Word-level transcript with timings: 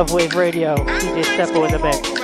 Love 0.00 0.14
Wave 0.14 0.34
Radio, 0.34 0.76
DJ 0.76 1.22
Seppo 1.36 1.66
in 1.66 1.72
the 1.72 1.78
mix. 1.78 2.19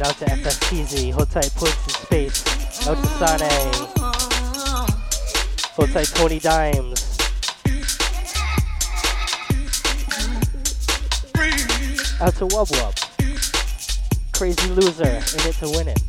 Faded, 0.00 0.06
out 0.06 0.16
to 0.18 0.24
FSTZ, 0.24 1.12
hold 1.12 1.30
tight 1.30 1.52
Points 1.54 1.84
in 1.84 1.90
Space, 1.90 2.88
out 2.88 2.96
to 2.96 3.06
Sane, 3.06 3.88
hold 5.74 5.90
tight 5.90 6.08
Tony 6.14 6.38
Dimes. 6.38 7.06
Out 12.20 12.34
to 12.36 12.46
Wub 12.48 12.68
Wub, 12.70 12.94
Crazy 14.32 14.70
Loser, 14.70 15.04
in 15.04 15.48
it 15.48 15.54
to 15.56 15.68
win 15.70 15.88
it. 15.88 16.02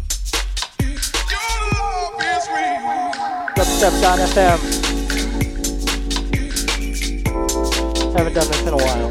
Dubstep.fm. 3.56 4.59
Haven't 8.17 8.34
done 8.34 8.47
this 8.47 8.62
in 8.62 8.73
a 8.73 8.78
while. 8.78 9.08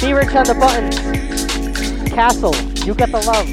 Be 0.00 0.12
rich 0.12 0.34
on 0.34 0.44
the 0.44 0.54
buttons. 0.58 0.98
Castle, 2.10 2.54
you 2.88 2.94
get 2.94 3.12
the 3.12 3.18
love. 3.18 3.46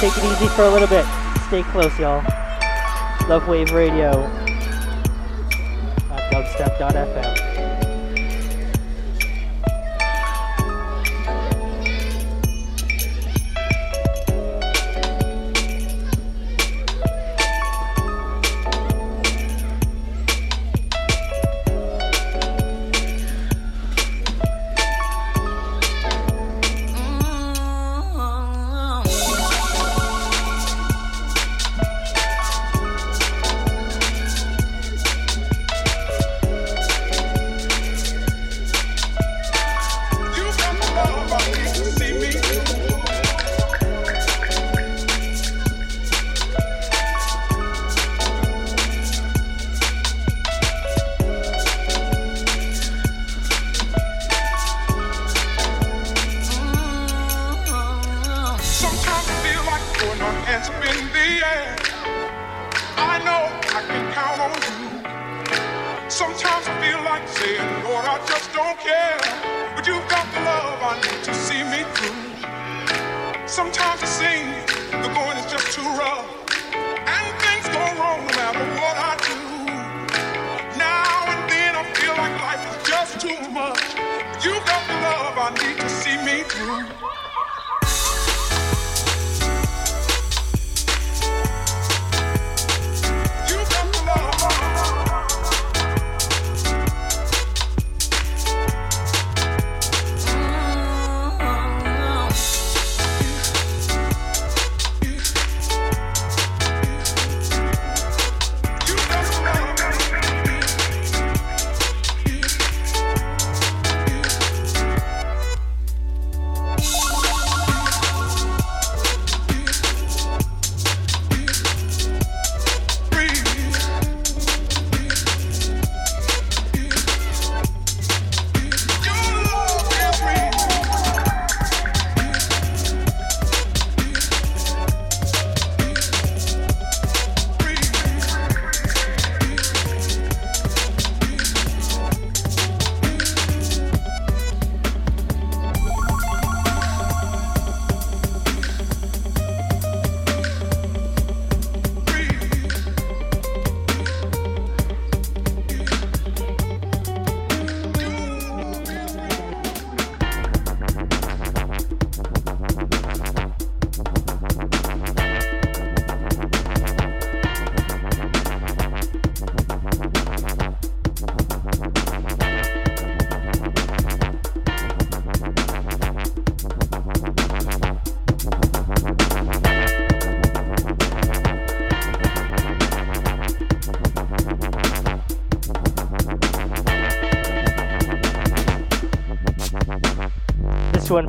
Take 0.00 0.18
it 0.18 0.24
easy 0.24 0.48
for 0.48 0.64
a 0.64 0.70
little 0.70 0.88
bit. 0.88 1.06
Stay 1.46 1.62
close, 1.62 1.96
y'all. 1.96 2.24
Love 3.28 3.46
Wave 3.46 3.70
Radio 3.70 4.24
on 6.10 6.18
dubstep.fm. 6.32 7.31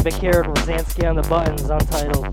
Bakir 0.04 0.44
and 0.44 0.54
Rosansky 0.54 1.10
on 1.10 1.16
the 1.16 1.22
buttons, 1.24 1.70
untitled. 1.70 2.33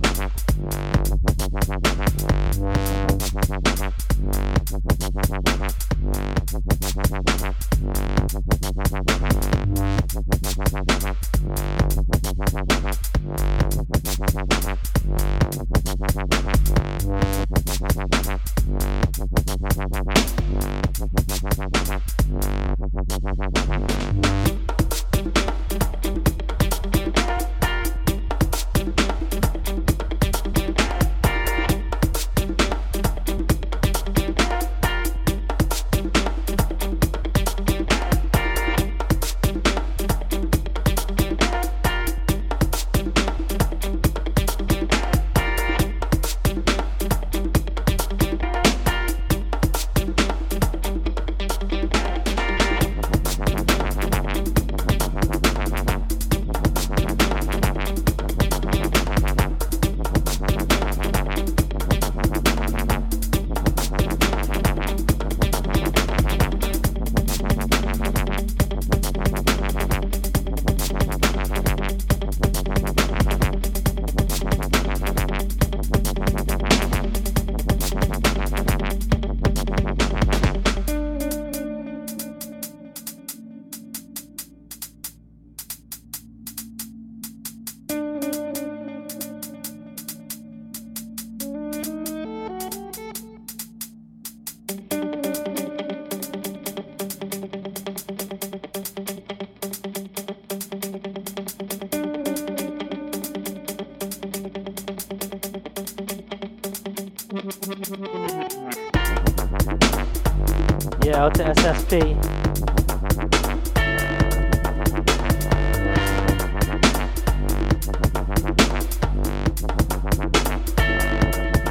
Out 111.31 111.37
to 111.37 111.45
SSP. 111.63 112.17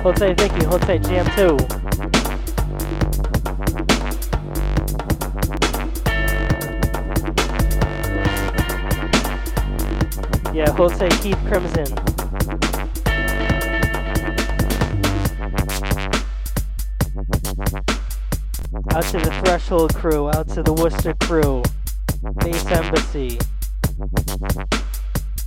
Jose 0.03 0.33
Vicky, 0.33 0.65
Jose 0.65 0.99
Jam 0.99 1.25
2. 1.35 1.57
Yeah, 10.55 10.71
Jose 10.71 11.09
Keith 11.21 11.37
Crimson. 11.47 13.08
Out 18.91 19.03
to 19.03 19.19
the 19.19 19.41
Threshold 19.43 19.93
crew, 19.93 20.29
out 20.29 20.47
to 20.49 20.63
the 20.63 20.73
Worcester 20.73 21.13
crew, 21.21 21.61
Base 22.39 22.65
Embassy. 22.65 23.37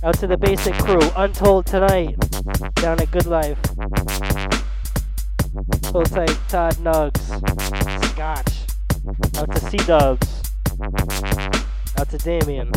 Out 0.03 0.17
to 0.19 0.27
the 0.27 0.37
basic 0.37 0.73
crew, 0.75 1.01
Untold 1.15 1.65
tonight, 1.65 2.15
down 2.75 3.01
at 3.01 3.09
Good 3.11 3.25
Life. 3.25 3.57
Hold 5.85 6.11
tight, 6.11 6.37
Todd 6.47 6.75
Nugs, 6.75 7.21
Scotch. 8.11 8.63
Out 9.37 9.51
to 9.51 9.59
Sea 9.69 9.77
Dubs. 9.77 10.43
Out 11.97 12.09
to 12.09 12.17
Damien. 12.19 12.71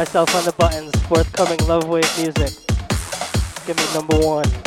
Myself 0.00 0.34
on 0.34 0.42
the 0.46 0.52
buttons. 0.52 0.90
Forthcoming 1.08 1.58
Love 1.68 1.86
Wave 1.86 2.10
music. 2.16 2.56
Give 3.66 3.76
me 3.76 3.84
number 3.94 4.16
one. 4.26 4.59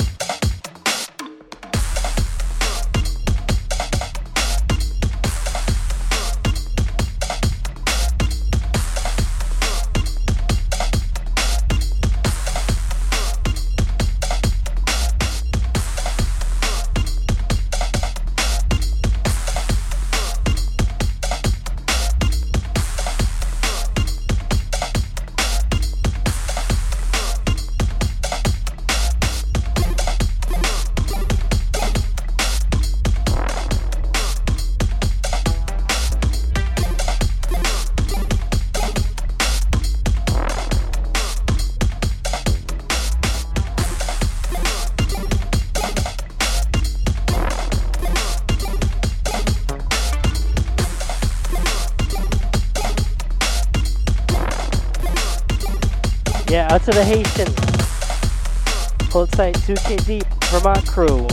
2K 59.75 60.06
Deep, 60.06 60.25
Vermont 60.51 60.86
crew. 60.88 61.25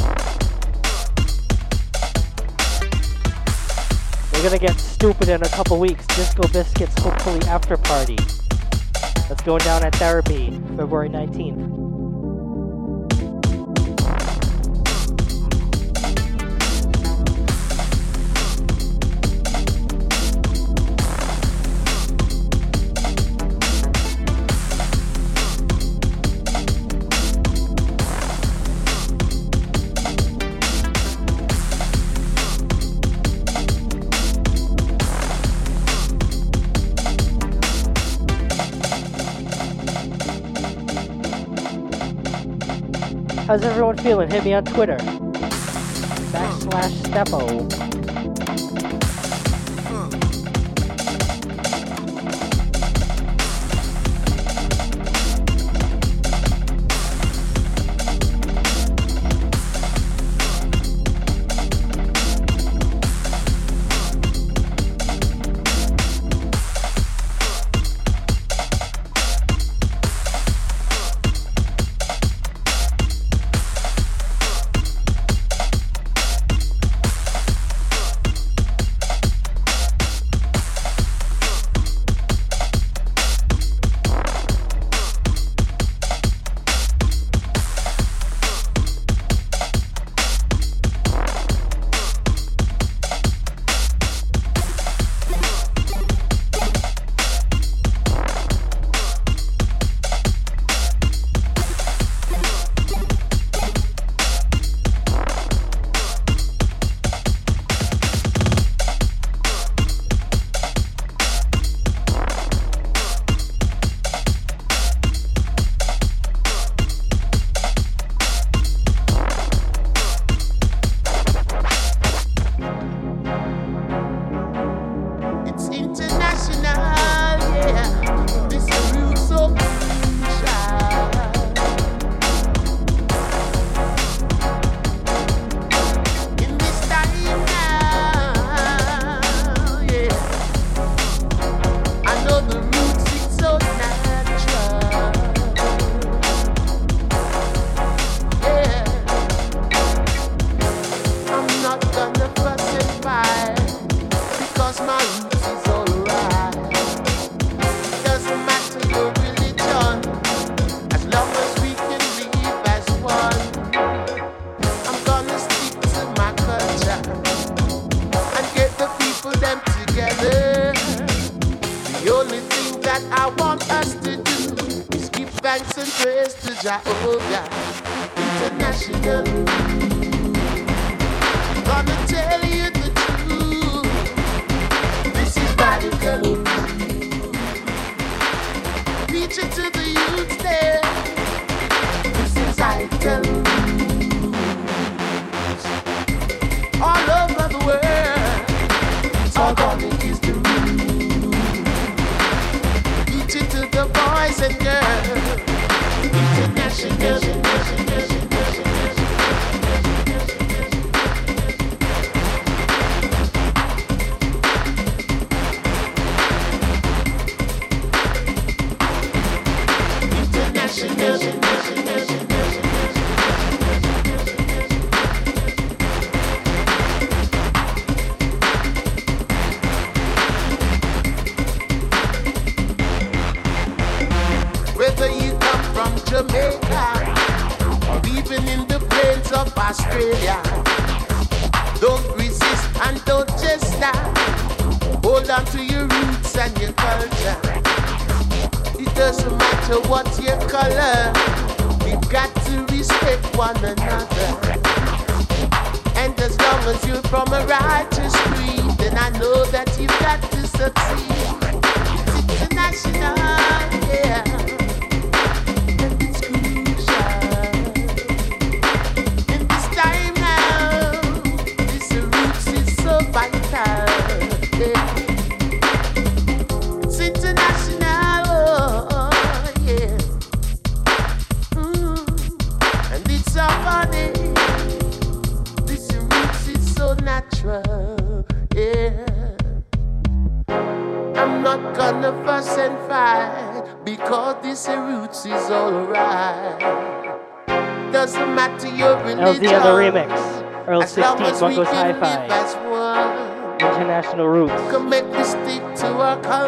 We're 4.32 4.42
gonna 4.42 4.58
get 4.58 4.78
stupid 4.80 5.28
in 5.28 5.42
a 5.42 5.48
couple 5.48 5.78
weeks. 5.78 6.06
Disco 6.06 6.48
Biscuits, 6.48 6.98
hopefully 7.02 7.40
after 7.42 7.76
party. 7.76 8.16
That's 9.28 9.42
going 9.42 9.60
down 9.60 9.84
at 9.84 9.94
Therapy, 9.96 10.58
February 10.76 11.10
19th. 11.10 11.79
Feeling? 44.02 44.30
Hit 44.30 44.44
me 44.44 44.54
on 44.54 44.64
Twitter. 44.64 44.96
Backslash 46.32 46.92
Stepo. 47.02 47.89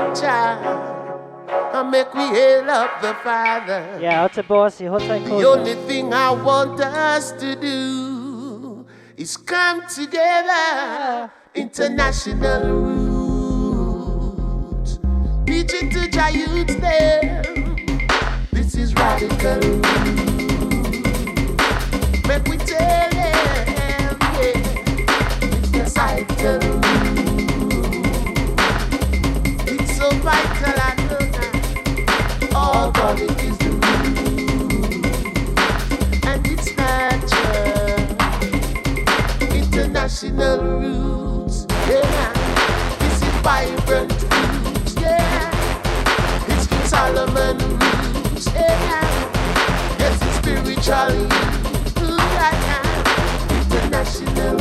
Our 0.02 0.14
culture. 0.14 0.98
And 1.74 1.90
make 1.90 2.12
we 2.14 2.20
hail 2.20 2.70
up 2.70 3.00
the 3.00 3.14
Father. 3.14 3.98
Yeah, 4.00 4.22
what's 4.22 4.38
a 4.38 4.42
bossy? 4.42 4.88
What's 4.88 5.06
The 5.06 5.44
only 5.48 5.74
thing 5.86 6.12
I 6.12 6.30
want 6.30 6.80
us 6.80 7.32
to 7.32 7.56
do 7.56 8.86
is 9.16 9.36
come 9.36 9.86
together. 9.86 11.30
International 11.54 12.62
roots. 13.64 14.98
Teach 15.46 15.74
it 15.74 15.92
to 15.92 16.08
Jayuts 16.10 16.80
them. 16.80 17.42
This 18.52 18.74
is 18.74 18.94
radical 18.94 19.60
Make 22.26 22.44
we 22.48 22.56
tell 22.56 23.12
vital. 26.02 26.60
It's 26.60 26.81
international 40.22 40.78
roots. 40.78 41.66
Yeah, 41.88 42.32
this 43.00 43.22
is 43.22 43.34
vibrant 43.42 44.12
roots. 44.12 44.94
Yeah, 45.00 45.50
it's 46.46 46.66
King 46.68 46.84
Solomon 46.84 47.58
roots. 47.58 48.46
Yeah, 48.54 49.98
yes, 49.98 50.22
it's 50.22 50.36
spiritual 50.36 51.08
roots. 51.26 51.92
Yeah, 51.98 52.62
international 53.50 54.51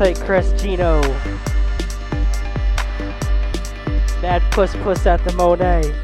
say 0.00 0.14
Chris 0.14 0.50
Gino. 0.52 1.02
Bad 4.22 4.40
puss 4.50 4.74
puss 4.76 5.04
at 5.04 5.22
the 5.24 5.32
Monet. 5.34 5.94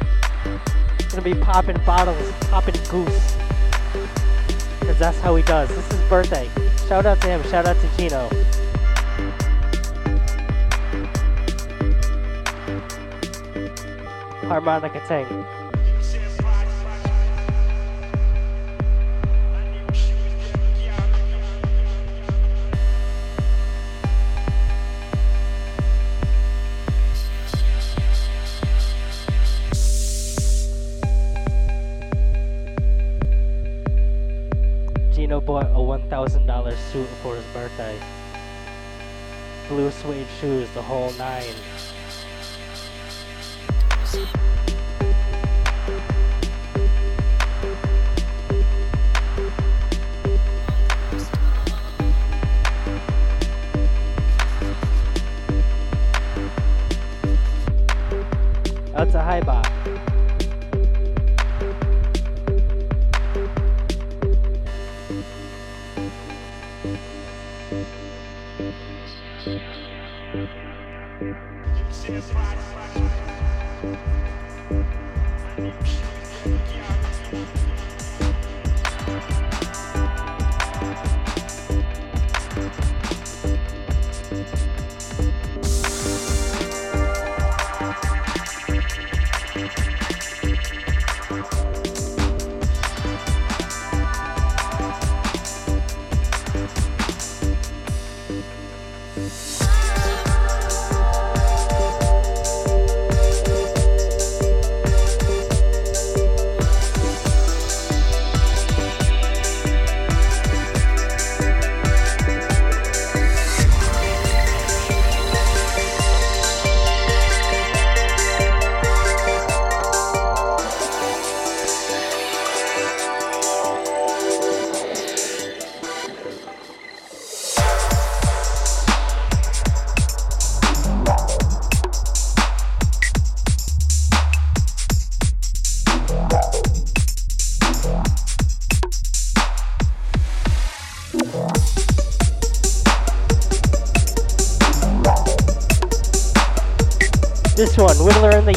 Gonna 1.09 1.23
be 1.23 1.33
popping 1.33 1.79
bottles, 1.87 2.31
popping 2.51 2.75
goose. 2.91 3.37
Cause 4.81 4.99
that's 4.99 5.19
how 5.21 5.35
he 5.35 5.43
does. 5.45 5.71
This 5.71 5.91
is 5.91 6.11
birthday. 6.11 6.51
Shout 6.87 7.07
out 7.07 7.23
to 7.23 7.27
him, 7.27 7.43
shout 7.45 7.65
out 7.65 7.77
to 7.81 7.89
Gino. 7.97 8.29
Harmonica 14.47 15.01
Tang. 15.09 15.66
$1,000 35.47 36.77
suit 36.93 37.09
for 37.23 37.37
his 37.37 37.45
birthday. 37.47 37.99
Blue 39.69 39.91
suede 39.91 40.27
shoes, 40.41 40.69
the 40.75 40.83
whole 40.83 41.13
nine. 41.13 41.55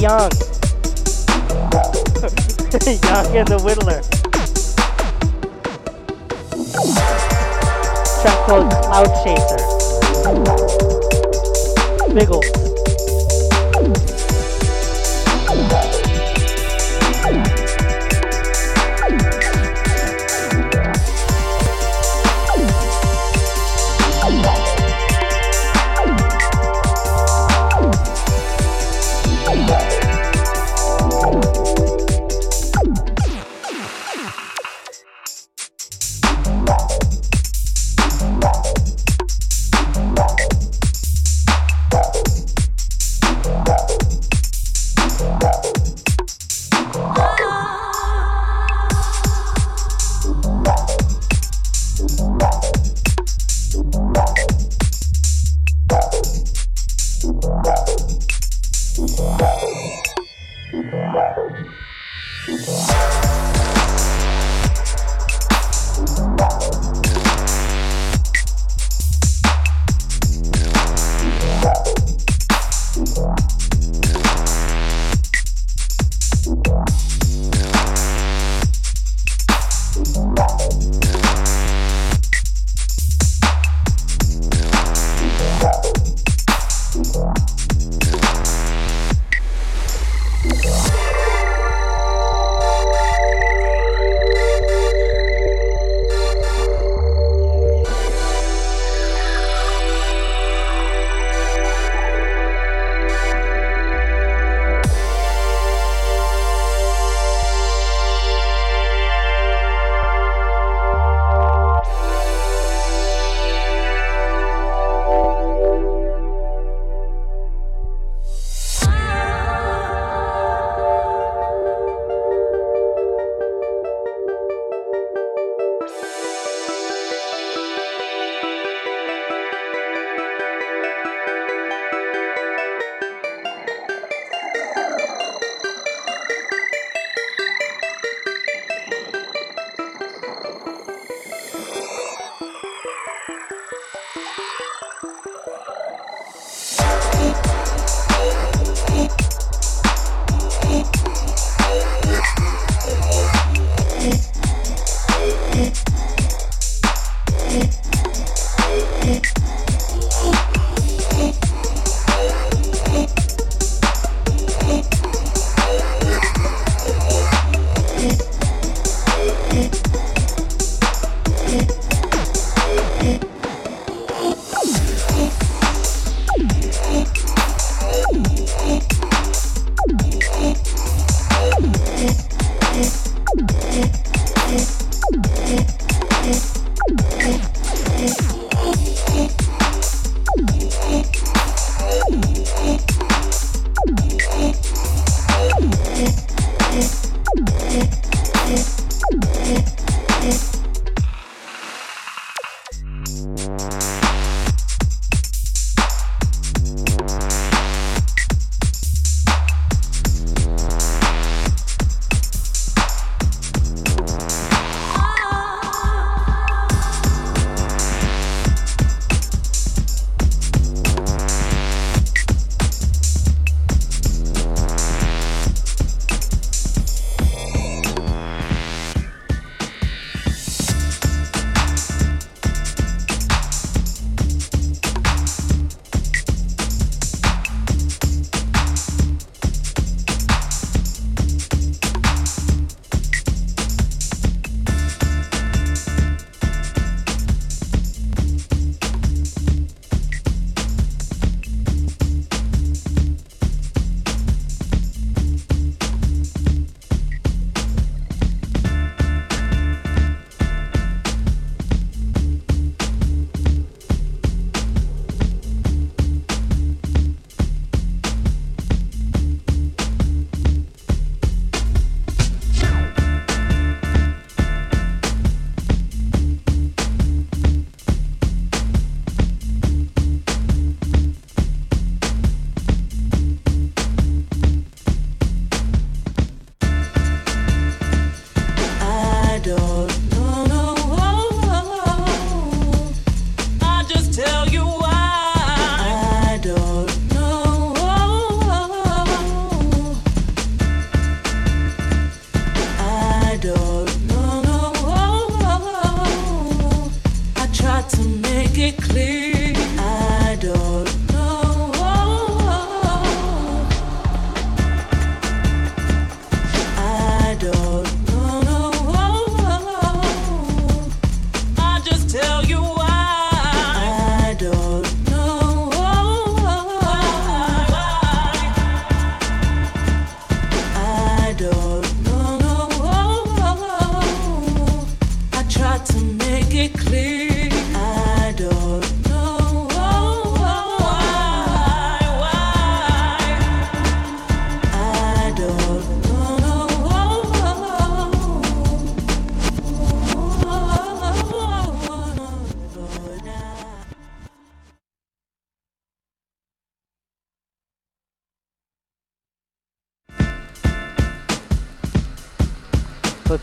nhơn 0.09 0.48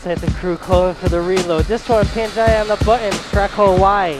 Hit 0.07 0.19
the 0.19 0.31
crew 0.39 0.55
calling 0.55 0.95
for 0.95 1.09
the 1.09 1.19
reload. 1.19 1.65
This 1.65 1.89
one, 1.89 2.05
Panjaya 2.05 2.61
on 2.61 2.69
the 2.69 2.81
button, 2.85 3.11
track 3.29 3.51
hole 3.51 3.77
Y. 3.77 4.17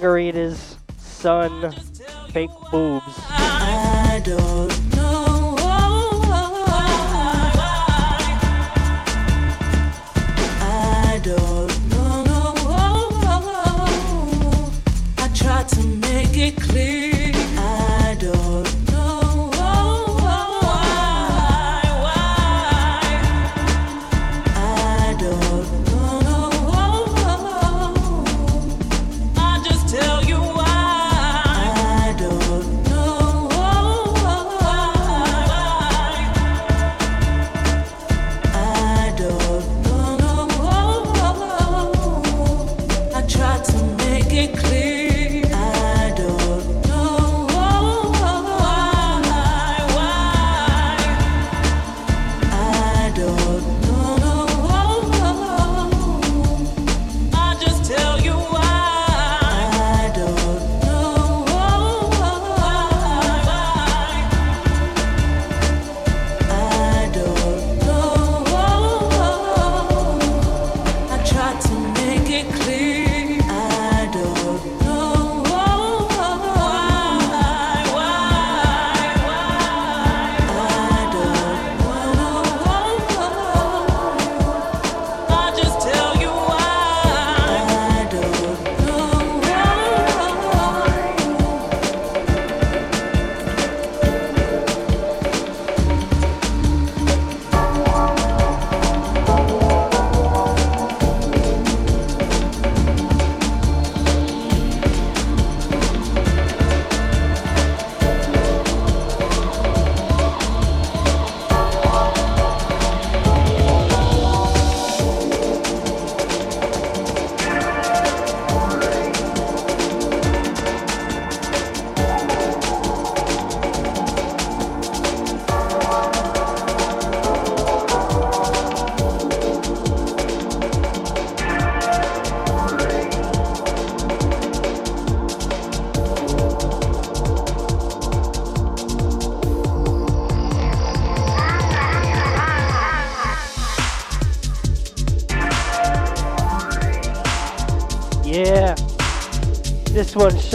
Margarita's 0.00 0.78
son 0.96 1.74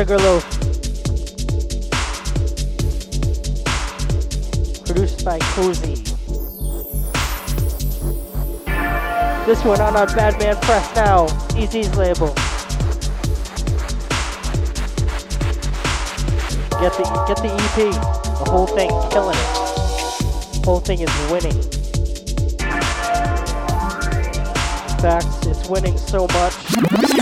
Sugarloaf. 0.04 0.44
Produced 4.84 5.24
by 5.24 5.40
Cozy. 5.40 5.96
This 9.46 9.64
one 9.64 9.80
on 9.80 9.96
our 9.96 10.08
Badman 10.08 10.58
Press 10.58 10.94
Now, 10.94 11.28
EZ's 11.56 11.96
label. 11.96 12.34
Get 16.82 16.92
the 16.98 17.06
get 17.26 17.38
the 17.38 17.54
EP. 17.54 17.94
The 18.40 18.52
whole 18.52 18.68
thing 18.68 18.90
killing 19.10 19.38
it. 19.38 19.54
The 20.52 20.62
whole 20.66 20.82
thing 20.82 21.00
is 21.00 21.32
winning. 21.32 21.58
In 24.90 25.00
fact, 25.00 25.48
it's 25.48 25.70
winning 25.70 25.98
so 25.98 26.28
much 26.28 27.13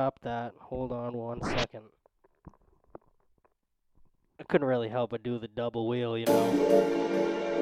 stop 0.00 0.18
that. 0.22 0.54
Hold 0.58 0.92
on 0.92 1.12
one 1.12 1.42
second. 1.42 1.82
I 4.38 4.44
couldn't 4.48 4.66
really 4.66 4.88
help 4.88 5.10
but 5.10 5.22
do 5.22 5.38
the 5.38 5.46
double 5.46 5.86
wheel, 5.86 6.16
you 6.16 6.24
know. 6.24 7.60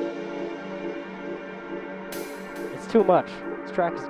It's 2.74 2.86
too 2.92 3.02
much. 3.02 3.26
This 3.62 3.72
track 3.72 3.92
is 3.94 4.07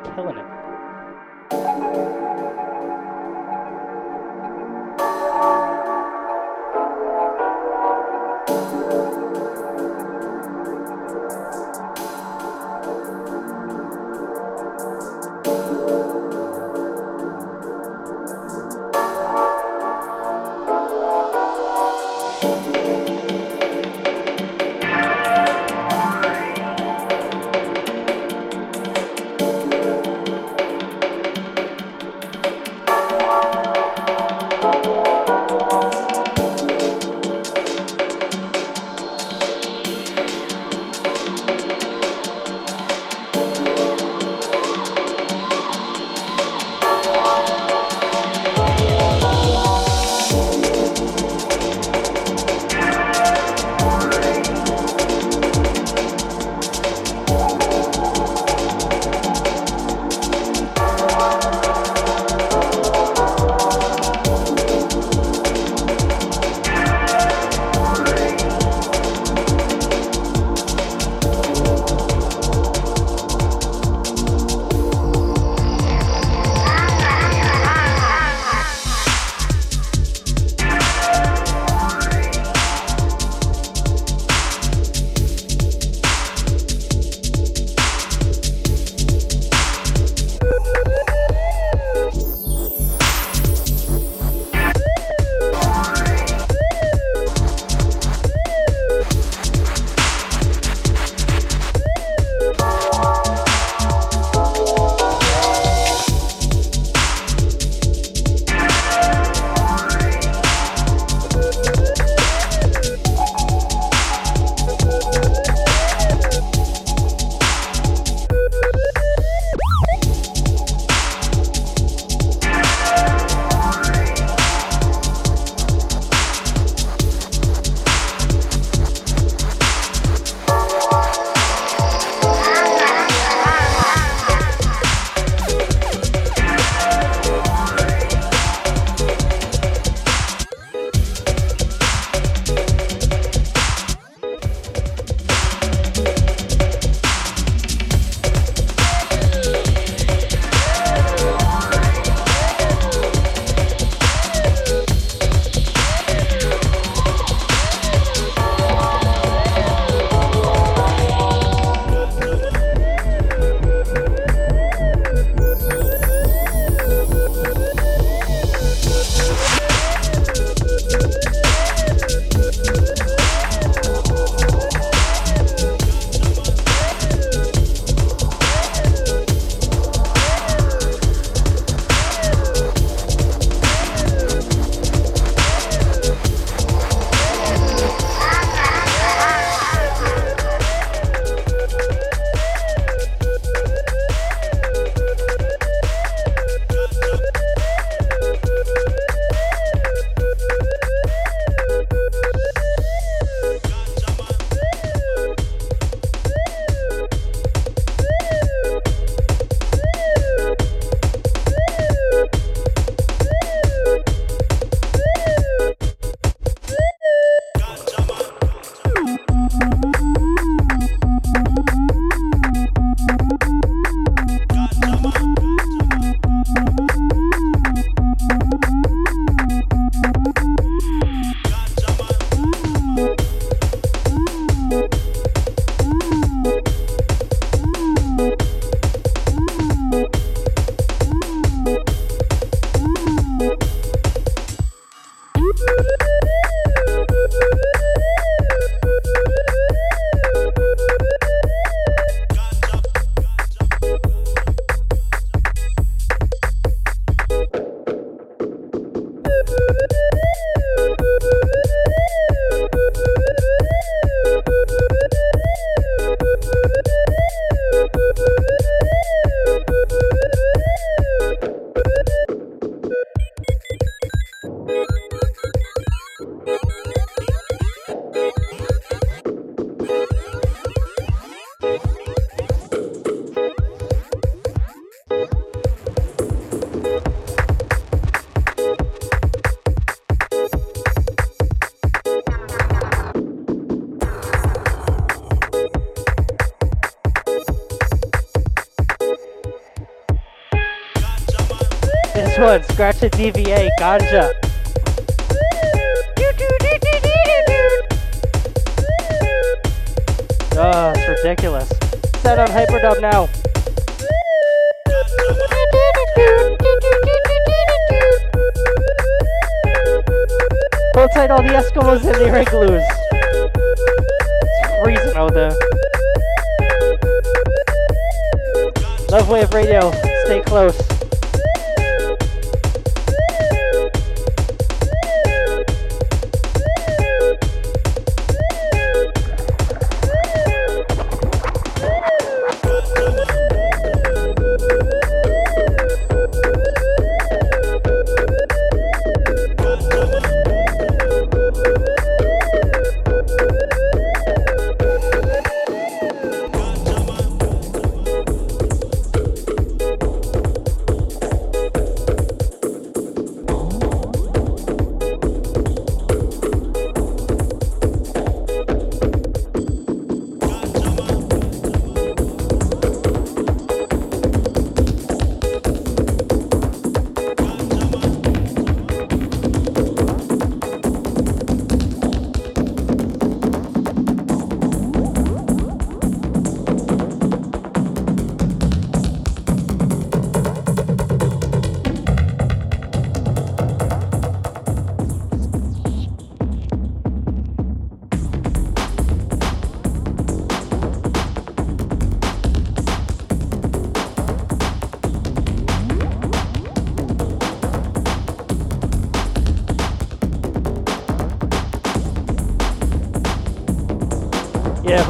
one, 303.16 303.70
scratch 303.78 304.37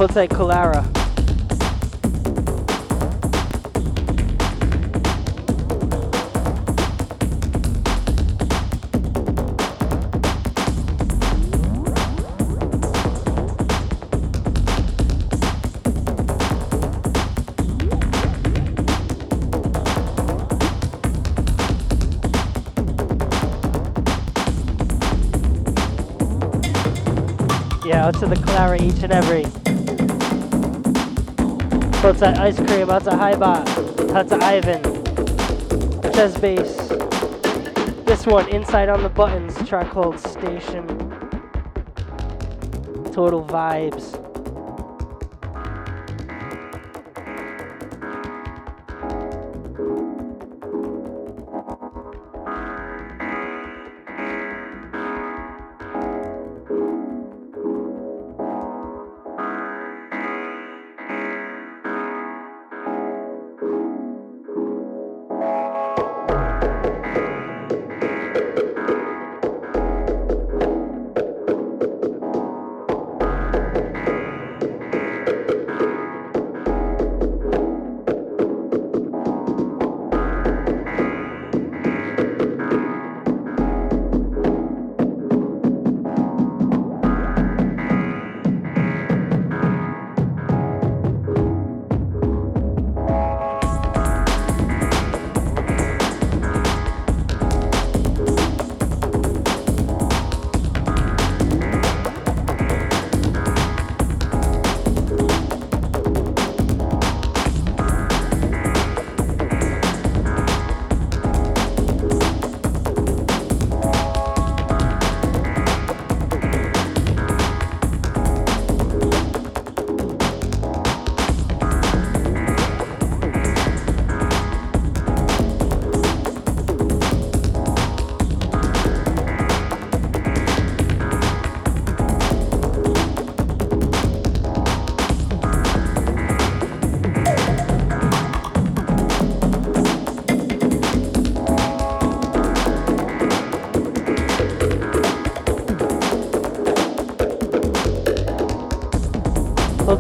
Jose 0.08 0.26
Colara. 0.28 0.82
Yeah, 27.86 28.06
out 28.06 28.18
to 28.20 28.26
the 28.26 28.36
Clara 28.36 28.82
each 28.82 29.02
and 29.02 29.12
every. 29.12 29.57
What's 32.08 32.20
that 32.20 32.38
ice 32.38 32.56
cream? 32.56 32.88
Out 32.88 33.04
to 33.04 33.10
Highbot. 33.10 34.14
Out 34.16 34.28
to 34.30 34.36
Ivan. 34.42 34.82
Chess 36.14 36.38
Bass. 36.38 36.74
This 38.06 38.26
one, 38.26 38.48
Inside 38.48 38.88
on 38.88 39.02
the 39.02 39.10
Buttons, 39.10 39.54
track 39.68 39.90
called 39.90 40.18
Station. 40.18 40.86
Total 43.12 43.44
vibes. 43.44 44.17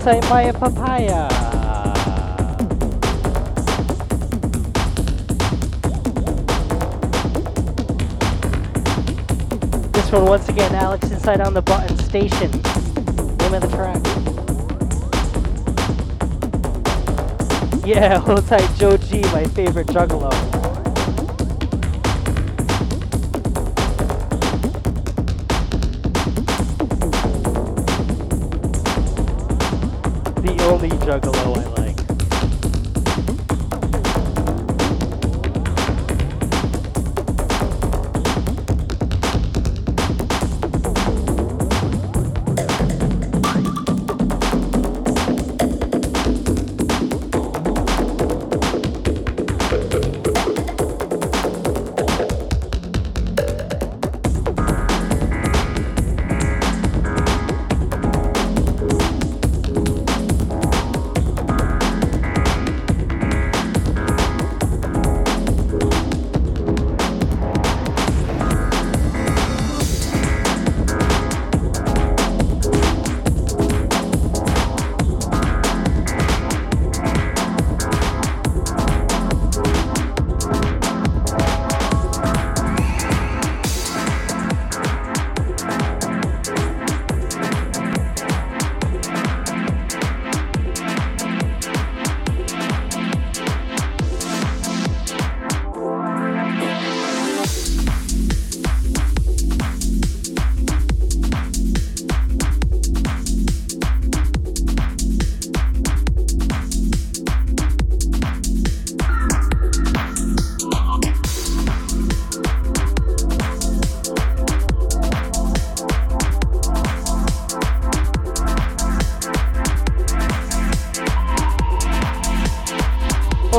Like 0.08 0.30
my 0.30 0.52
papaya. 0.52 1.28
This 9.92 10.10
one 10.10 10.24
once 10.24 10.48
again, 10.48 10.74
Alex 10.76 11.10
inside 11.10 11.42
on 11.42 11.52
the 11.52 11.60
button 11.60 11.98
station. 11.98 12.50
Name 12.50 13.52
of 13.52 13.60
the 13.60 13.68
track. 13.68 14.02
Yeah, 17.86 18.18
hold 18.24 18.46
tight 18.46 18.66
Joe 18.78 18.96
G, 18.96 19.20
my 19.24 19.44
favorite 19.44 19.88
juggalo. 19.88 20.47
Juggalo 30.88 31.56
I 31.56 31.80
like. 31.80 31.87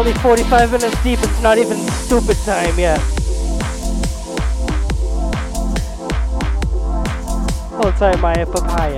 Only 0.09 0.21
45 0.21 0.71
minutes 0.71 1.03
deep, 1.03 1.19
it's 1.21 1.41
not 1.41 1.57
even 1.59 1.77
stupid 1.77 2.37
time 2.37 2.79
yet. 2.79 2.99
Hold 7.77 7.95
tight, 7.95 8.19
my 8.19 8.33
papaya. 8.45 8.97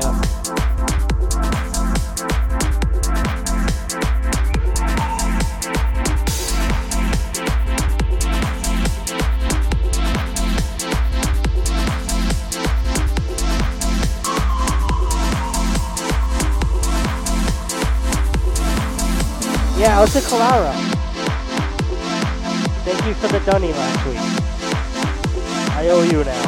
Yeah, 19.78 19.98
I 19.98 20.02
was 20.02 20.14
to 20.14 20.22
Clara. 20.22 20.81
You 23.12 23.18
for 23.18 23.28
the 23.28 23.40
dunny 23.42 23.74
last 23.74 24.08
week. 24.08 24.16
I 25.76 25.90
owe 25.90 26.04
you 26.04 26.24
now. 26.24 26.41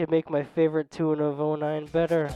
Could 0.00 0.10
make 0.10 0.30
my 0.30 0.42
favorite 0.42 0.90
tune 0.90 1.20
of 1.20 1.38
09 1.38 1.84
better. 1.92 2.30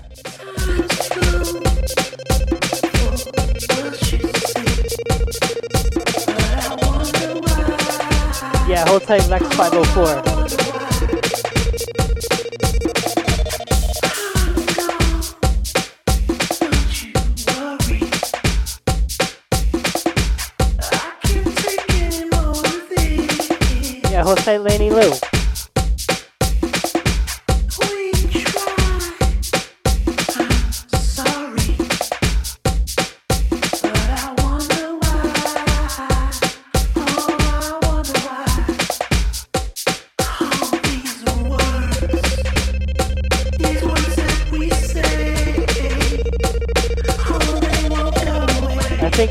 Yeah, 8.68 8.86
hold 8.86 9.04
tight, 9.04 9.26
Lex 9.30 9.46
504. 9.56 10.33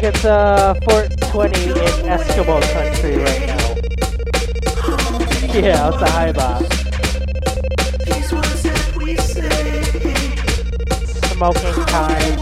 Think 0.04 0.16
it's 0.16 0.26
uh 0.26 0.74
420 0.84 1.64
in 1.64 1.76
Eskimo 2.12 2.60
country 2.74 3.16
right 3.20 3.48
now. 3.48 3.68
Yeah, 5.54 5.92
it's 5.94 6.02
a 6.02 6.10
high 6.12 6.34
bob. 6.34 6.62
Smoking 11.32 11.86
time. 11.86 12.36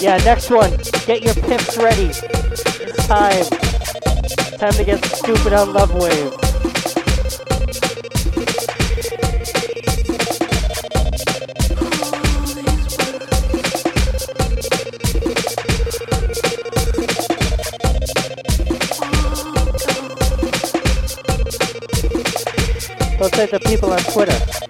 Yeah, 0.00 0.16
next 0.24 0.48
one. 0.48 0.70
Get 1.04 1.22
your 1.22 1.34
pips 1.34 1.76
ready. 1.76 2.04
It's 2.06 3.06
time. 3.06 3.44
Time 4.56 4.72
to 4.72 4.84
get 4.84 5.04
stupid 5.04 5.52
on 5.52 5.74
Love 5.74 5.92
Wave. 5.92 6.47
Let's 23.20 23.36
say 23.36 23.46
the 23.46 23.58
people 23.58 23.92
on 23.92 23.98
Twitter. 23.98 24.67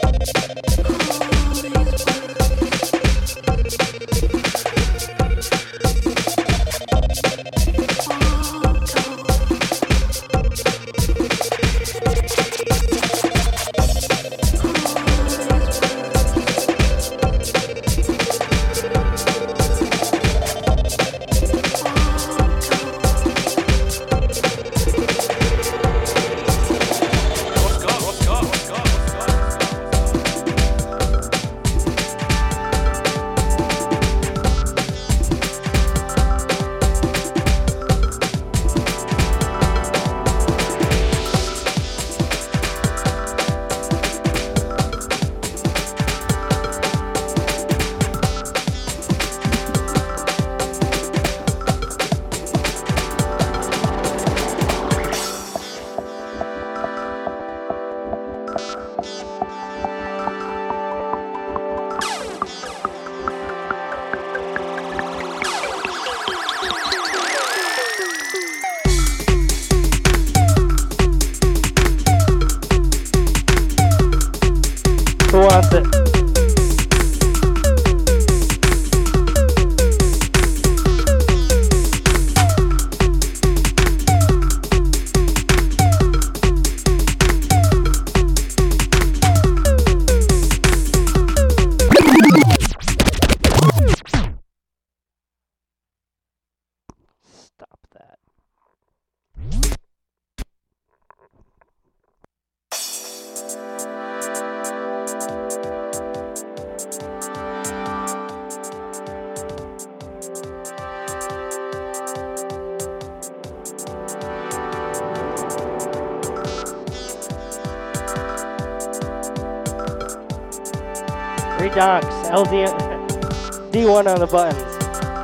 D1 123.99 124.15
on 124.15 124.21
the 124.21 124.27
buttons. 124.27 124.63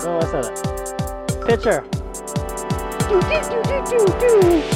Oh, 0.05 0.16
what's 0.16 0.33
that? 0.33 1.47
Pitcher. 1.47 1.85
Do, 3.09 3.20
do, 3.20 3.39
do, 3.49 3.79
do, 3.89 4.07
do, 4.18 4.70
do. 4.70 4.74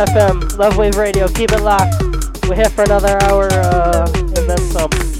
Dubstep.fm, 0.00 0.56
Love 0.56 0.78
Wave 0.78 0.96
Radio, 0.96 1.28
keep 1.28 1.52
it 1.52 1.60
locked. 1.60 2.02
We're 2.48 2.54
here 2.54 2.70
for 2.70 2.84
another 2.84 3.22
hour 3.22 3.48
uh, 3.52 4.10
and 4.16 4.48
then 4.48 4.58
some. 4.58 5.19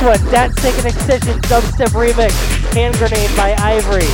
Next 0.00 0.22
one, 0.22 0.32
Datsik 0.32 0.78
and 0.78 0.86
Excision 0.86 1.38
Dubstep 1.42 1.88
Remix, 1.88 2.30
Hand 2.72 2.94
Grenade 2.96 3.36
by 3.36 3.54
Ivory. 3.58 4.06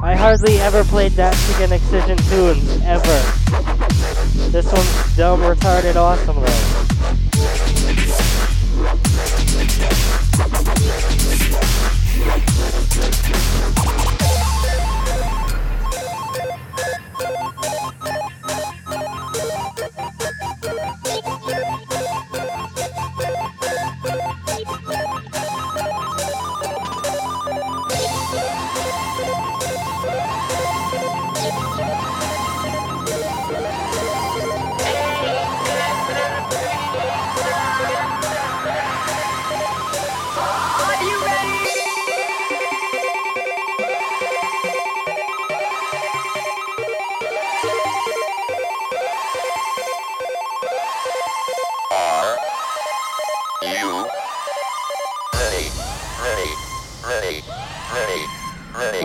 I 0.00 0.14
hardly 0.14 0.60
ever 0.60 0.84
played 0.84 1.12
Datsik 1.12 1.64
and 1.64 1.72
Excision 1.72 2.16
tunes, 2.28 2.80
ever. 2.84 4.52
This 4.52 4.72
one's 4.72 5.16
dumb, 5.16 5.40
retarded, 5.40 5.96
awesome 5.96 6.36
though. 6.36 6.73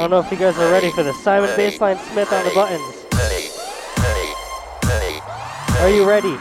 Don't 0.09 0.23
know 0.23 0.27
if 0.27 0.31
you 0.31 0.43
guys 0.43 0.57
are 0.57 0.71
ready 0.71 0.89
for 0.89 1.03
this. 1.03 1.21
Simon 1.21 1.49
Bassline 1.51 1.99
Smith 2.11 2.33
on 2.33 2.43
the 2.43 2.49
buttons. 2.55 3.05
Are 5.81 5.89
you 5.91 6.09
ready? 6.09 6.35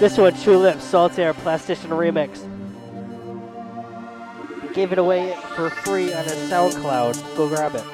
This 0.00 0.16
one, 0.16 0.32
True 0.32 0.56
Lips, 0.56 0.82
Saltaire 0.82 1.34
Plastician 1.34 1.90
Remix. 1.90 2.40
Gave 4.72 4.92
it 4.92 4.98
away 4.98 5.36
for 5.54 5.68
free 5.68 6.10
on 6.14 6.24
his 6.24 6.32
SoundCloud. 6.50 7.36
Go 7.36 7.48
grab 7.48 7.74
it. 7.74 7.84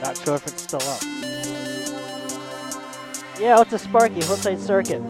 Not 0.00 0.16
sure 0.16 0.36
if 0.36 0.46
it's 0.46 0.62
still 0.62 0.80
up. 0.80 1.02
Yeah, 3.38 3.60
it's 3.60 3.74
a 3.74 3.78
Sparky, 3.78 4.22
Hillside 4.22 4.60
Circuit. 4.60 5.02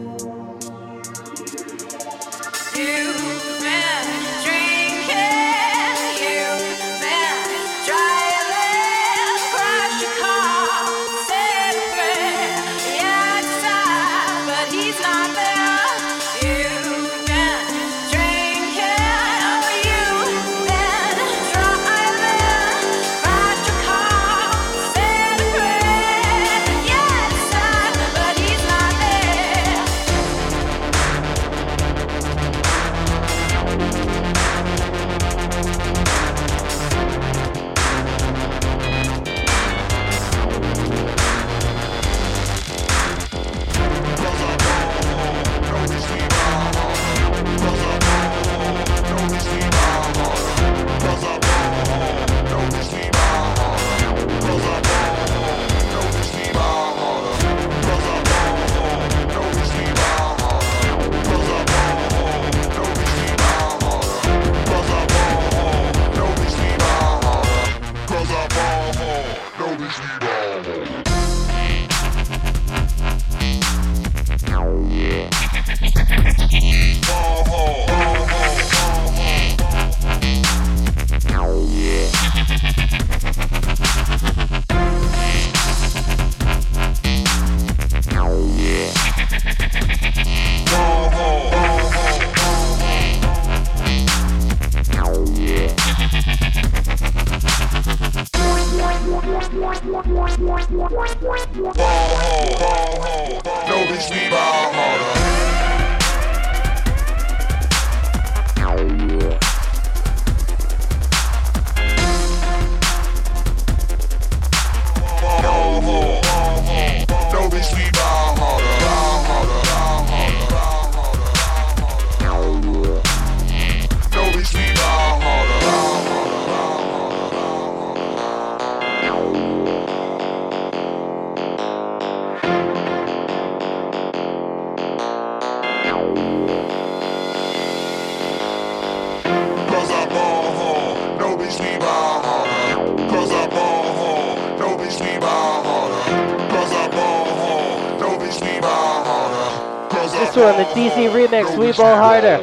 Bo 151.77 151.83
Heider. 151.83 152.41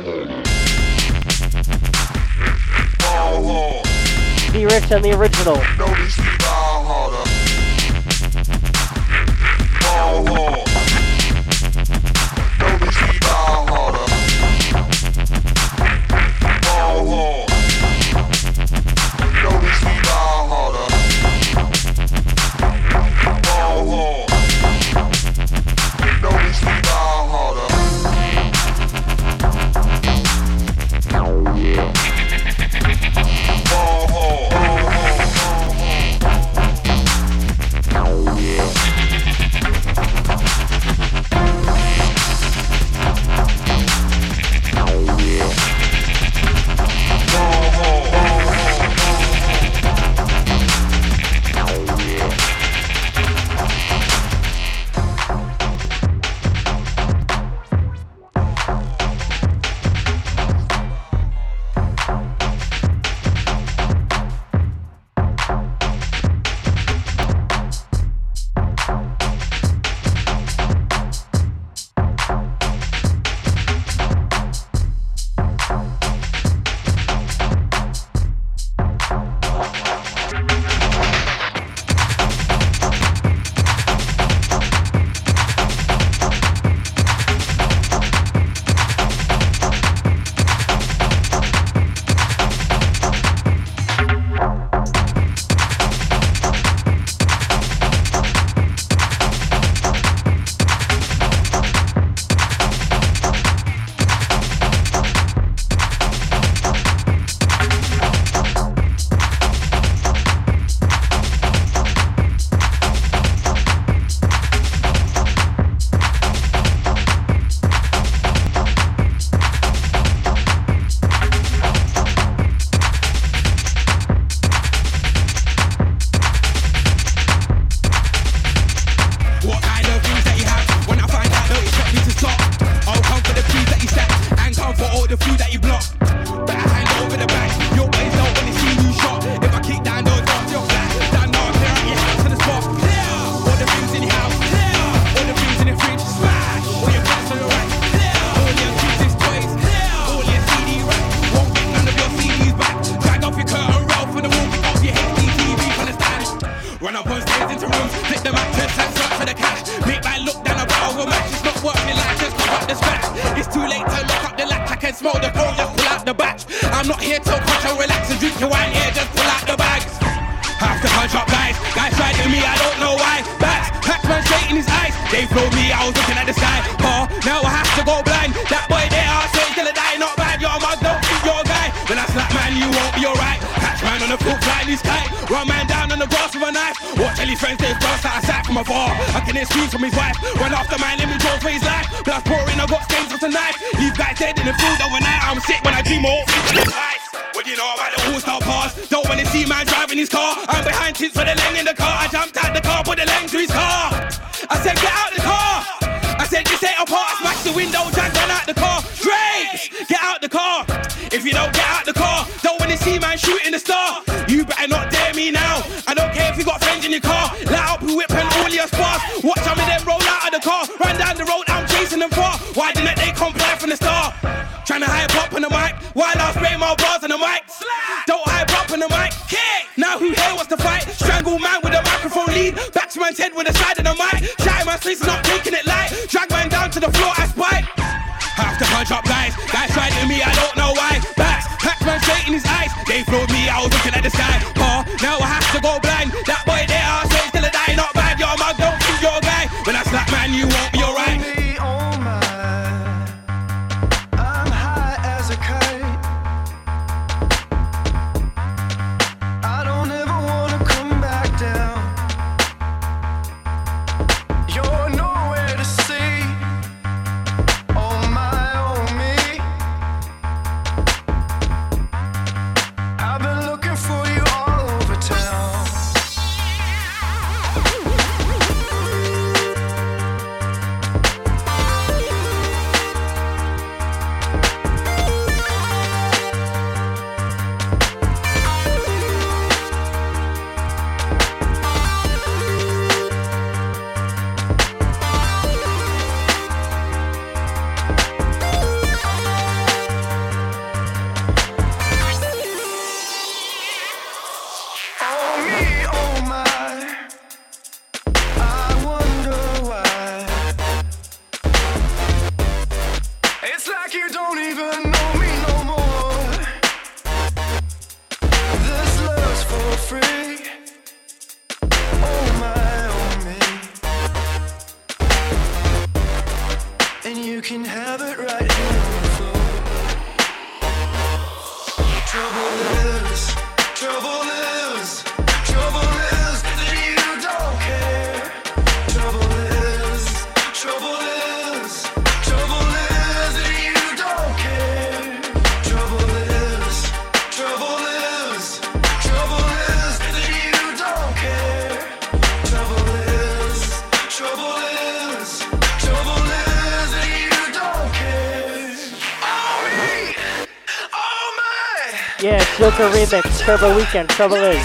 Master 362.81 363.21
Remix, 363.21 363.41
Turbo 363.41 363.77
Weekend, 363.77 364.09
Trouble 364.09 364.37
Is. 364.37 364.57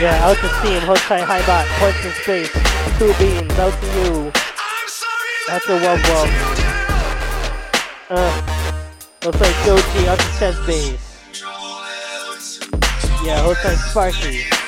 Yeah, 0.00 0.18
out 0.24 0.36
to 0.38 0.48
steam, 0.58 0.80
hook 0.80 0.98
tight, 0.98 1.22
high 1.22 1.46
bot, 1.46 1.66
points 1.78 2.04
in 2.04 2.10
space, 2.22 2.50
two 2.98 3.12
beams, 3.22 3.52
out 3.60 3.72
to 3.80 3.86
you. 4.02 4.32
That's 5.46 5.68
a 5.68 5.78
wub 5.78 5.98
wub. 6.10 6.28
Uh, 8.10 8.32
looks 9.24 9.40
like 9.40 9.54
Doji 9.62 10.08
out 10.08 10.18
to 10.18 10.38
chest 10.40 10.66
base. 10.66 11.06
Yeah, 13.24 13.44
hook 13.44 13.58
tight, 13.58 13.76
Sparky. 13.76 14.59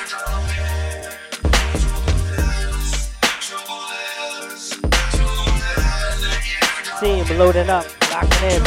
team 7.03 7.27
loading 7.37 7.69
up, 7.69 7.85
locking 8.13 8.51
in. 8.51 8.63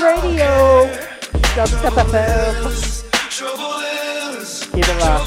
Radio. 0.00 0.52
Dubstep 1.54 1.96
FM. 2.06 2.56
Keep 4.72 4.88
it 4.88 5.00
locked. 5.00 5.25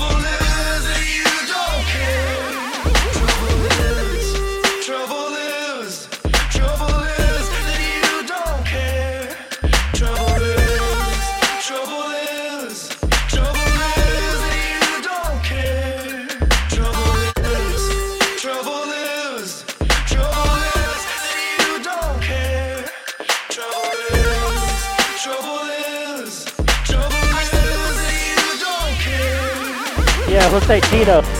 Let's 30.59 30.67
say 30.67 30.81
Tito. 30.81 31.38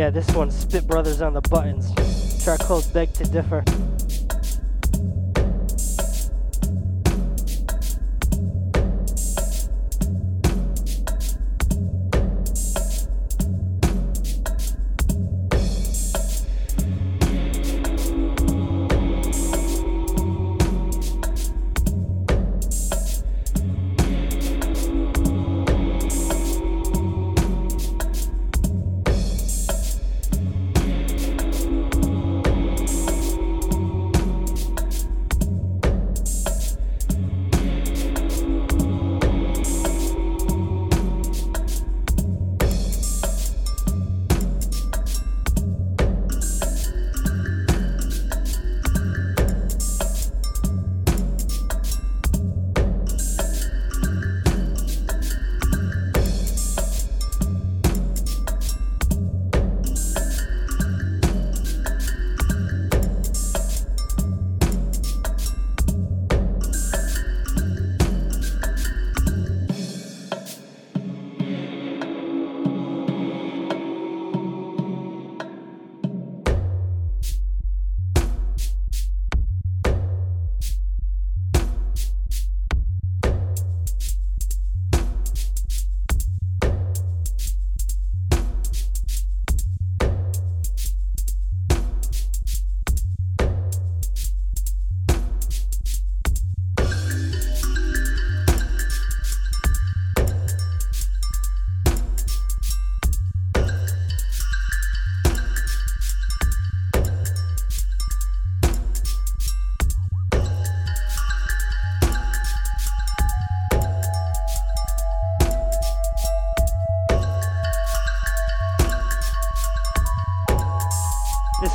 Yeah, 0.00 0.08
this 0.08 0.34
one's 0.34 0.56
Spit 0.56 0.86
Brothers 0.86 1.20
on 1.20 1.34
the 1.34 1.42
buttons. 1.42 1.92
Track 2.42 2.60
called 2.60 2.90
Beg 2.94 3.12
to 3.12 3.24
Differ. 3.24 3.62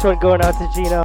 One 0.05 0.19
going 0.19 0.41
out 0.41 0.55
to 0.55 0.67
Gino. 0.67 1.04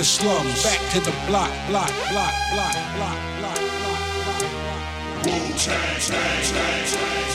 The 0.00 0.06
slums, 0.06 0.62
back 0.62 0.80
to 0.92 0.98
the 1.00 1.12
block, 1.26 1.52
block, 1.68 1.92
block, 2.08 2.32
block, 2.54 2.72
block, 2.96 3.20
block, 3.36 3.60
block, 3.76 4.00
block. 4.24 4.40
Block. 4.40 4.80
Boom, 5.24 5.52
change, 5.60 6.08
change, 6.08 6.46
change, 6.48 6.88
change. 6.88 7.32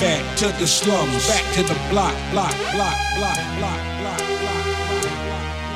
Back 0.00 0.24
to 0.38 0.48
the 0.56 0.66
slums, 0.66 1.28
back 1.28 1.44
to 1.56 1.62
the 1.62 1.76
block, 1.92 2.16
block, 2.32 2.56
block, 2.72 2.96
block, 3.20 3.36
block, 3.60 3.80
block, 4.00 4.00
block, 4.00 4.20
block. 4.40 4.64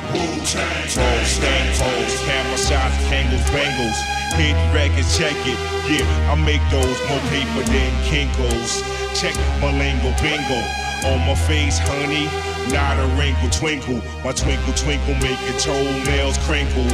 Rolls, 0.09 1.29
stank 1.29 1.77
holes, 1.77 2.15
camera 2.25 2.57
shots, 2.57 2.97
tangles, 3.05 3.45
bangles. 3.53 3.99
Hit 4.33 4.57
records, 4.73 5.15
check 5.15 5.37
it. 5.45 5.59
Yeah, 5.85 6.31
I 6.31 6.35
make 6.41 6.65
those 6.71 6.99
more 7.07 7.21
paper 7.29 7.61
than 7.69 7.93
Kinko's. 8.09 8.81
Check 9.13 9.37
my 9.61 9.69
lingo, 9.77 10.09
bingo. 10.23 10.84
On 11.05 11.19
my 11.27 11.35
face, 11.35 11.77
honey, 11.77 12.25
not 12.73 12.97
a 12.97 13.05
wrinkle, 13.15 13.49
twinkle. 13.49 14.01
My 14.25 14.31
twinkle, 14.33 14.73
twinkle, 14.73 15.13
make 15.21 15.37
your 15.45 15.57
toenails 15.59 16.37
crinkle. 16.49 16.87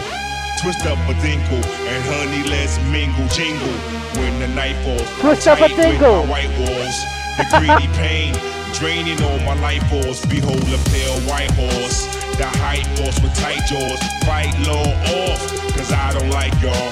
Twist 0.60 0.86
up 0.86 1.00
a 1.10 1.16
dinkle, 1.24 1.64
and 1.88 2.02
honey, 2.12 2.44
let's 2.50 2.76
mingle, 2.92 3.26
jingle. 3.32 3.72
When 4.20 4.38
the 4.40 4.50
night 4.50 4.76
falls, 4.84 5.08
Twist 5.22 5.48
up 5.48 5.58
a 5.60 5.62
tight 5.70 5.78
with 5.78 5.86
dingle. 5.98 6.26
my 6.28 6.44
white 6.44 6.52
walls. 6.60 6.98
The 7.40 7.46
greedy 7.56 7.88
pain, 8.04 8.36
draining 8.76 9.18
all 9.24 9.40
my 9.48 9.56
life 9.64 9.82
force. 9.90 10.26
Behold 10.28 10.60
a 10.60 10.78
pale 10.92 11.20
white 11.32 11.52
horse. 11.56 12.06
The 12.36 12.46
hype 12.60 12.86
horse 13.00 13.18
with 13.24 13.34
tight 13.40 13.64
jaws. 13.66 14.00
Fight 14.28 14.52
law 14.68 14.92
off, 15.24 15.40
cause 15.74 15.92
I 15.92 16.12
don't 16.14 16.30
like 16.30 16.52
y'all. 16.62 16.92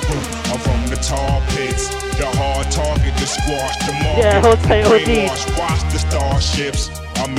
I'm 0.56 0.60
from 0.64 0.82
the 0.88 0.96
tar 1.04 1.42
pits. 1.52 1.90
The 2.16 2.26
hard 2.40 2.72
target 2.72 3.16
to 3.18 3.28
squash 3.28 3.76
the 3.86 3.94
market. 4.02 4.24
Yeah, 4.24 4.56
tight, 4.64 4.86
OD. 4.86 5.04
Brainwash, 5.04 5.60
watch 5.60 5.82
the 5.92 6.00
starships. 6.00 6.90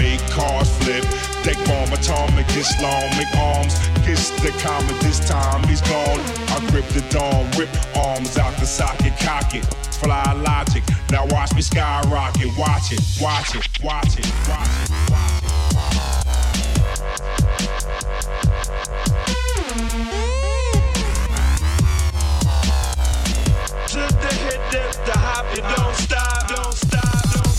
Make 0.01 0.21
cars 0.31 0.75
flip. 0.79 1.05
Deck 1.45 1.59
bomb 1.67 1.93
atomic 1.93 2.49
Islamic 2.57 3.29
arms. 3.37 3.77
Kiss 4.03 4.31
the 4.41 4.51
comet 4.63 4.99
this 5.01 5.21
time, 5.29 5.63
he's 5.69 5.83
gone. 5.83 6.21
I 6.49 6.67
grip 6.71 6.87
the 6.89 7.05
dawn, 7.11 7.51
rip 7.59 7.69
arms 7.95 8.39
out 8.39 8.57
the 8.57 8.65
socket, 8.65 9.13
cock 9.21 9.55
it. 9.55 9.67
Fly 10.01 10.33
logic, 10.33 10.85
now 11.11 11.27
watch 11.27 11.55
me 11.55 11.61
skyrocket. 11.61 12.49
Watch 12.57 12.93
it, 12.93 13.03
watch 13.21 13.55
it, 13.55 13.85
watch 13.85 14.19
it, 14.19 14.27
watch 14.49 14.69
it. 14.85 14.91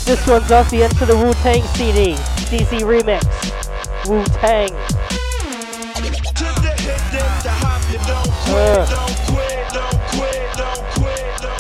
This 0.05 0.27
one's 0.27 0.51
off 0.51 0.69
the 0.71 0.83
end 0.83 0.91
Enter 0.93 1.05
the 1.05 1.15
Wu 1.15 1.33
Tang 1.35 1.61
CD. 1.75 2.17
DC 2.51 2.81
Remix. 2.81 3.23
Wu 4.09 4.25
Tang. 4.41 4.73
Uh. 8.53 8.85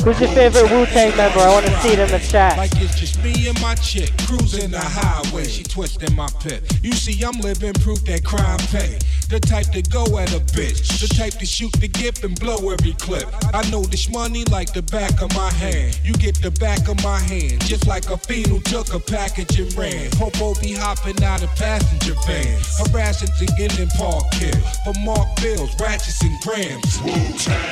Who's 0.03 0.19
your 0.19 0.29
favorite 0.31 0.69
Wu 0.69 0.85
Tang 0.87 1.15
member? 1.15 1.39
I 1.39 1.49
want 1.53 1.65
to 1.67 1.71
see 1.79 1.93
it 1.93 1.99
in 1.99 2.09
the 2.09 2.19
chat. 2.19 2.57
Like 2.57 2.71
it's 2.75 2.99
just 2.99 3.23
me 3.23 3.47
and 3.47 3.61
my 3.61 3.75
chick 3.75 4.11
cruising 4.27 4.71
the 4.71 4.81
highway. 4.81 5.45
She 5.45 5.63
twisting 5.63 6.13
my 6.13 6.27
pit. 6.41 6.61
You 6.83 6.91
see, 6.91 7.23
I'm 7.23 7.39
living 7.39 7.71
proof 7.73 8.03
that 8.05 8.25
crime 8.25 8.59
pay. 8.59 8.99
The 9.31 9.39
type 9.39 9.71
to 9.71 9.81
go 9.83 10.03
at 10.17 10.33
a 10.33 10.41
bitch. 10.51 10.99
The 10.99 11.07
type 11.07 11.39
to 11.39 11.45
shoot 11.45 11.71
the 11.79 11.87
gift 11.87 12.25
and 12.25 12.37
blow 12.37 12.69
every 12.69 12.91
clip. 12.91 13.29
I 13.53 13.63
know 13.71 13.81
this 13.81 14.09
money 14.09 14.43
like 14.51 14.73
the 14.73 14.81
back 14.81 15.21
of 15.21 15.33
my 15.37 15.49
hand. 15.53 15.97
You 16.03 16.11
get 16.15 16.35
the 16.41 16.51
back 16.51 16.89
of 16.89 17.01
my 17.01 17.17
hand. 17.17 17.61
Just 17.61 17.87
like 17.87 18.09
a 18.09 18.17
fiend 18.17 18.47
who 18.47 18.59
took 18.59 18.93
a 18.93 18.99
package 18.99 19.57
and 19.57 19.73
ran. 19.75 20.11
Popo 20.11 20.53
be 20.59 20.73
hopping 20.73 21.23
out 21.23 21.43
of 21.43 21.49
passenger 21.55 22.13
van. 22.27 22.59
Harassing 22.83 23.31
to 23.39 23.45
get 23.55 23.79
in 23.79 23.87
park 23.95 24.33
here. 24.33 24.59
For 24.83 24.93
mark 24.99 25.29
bills, 25.41 25.79
ratchets 25.79 26.21
and 26.23 26.37
grams. 26.41 26.99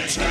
So 0.07 0.21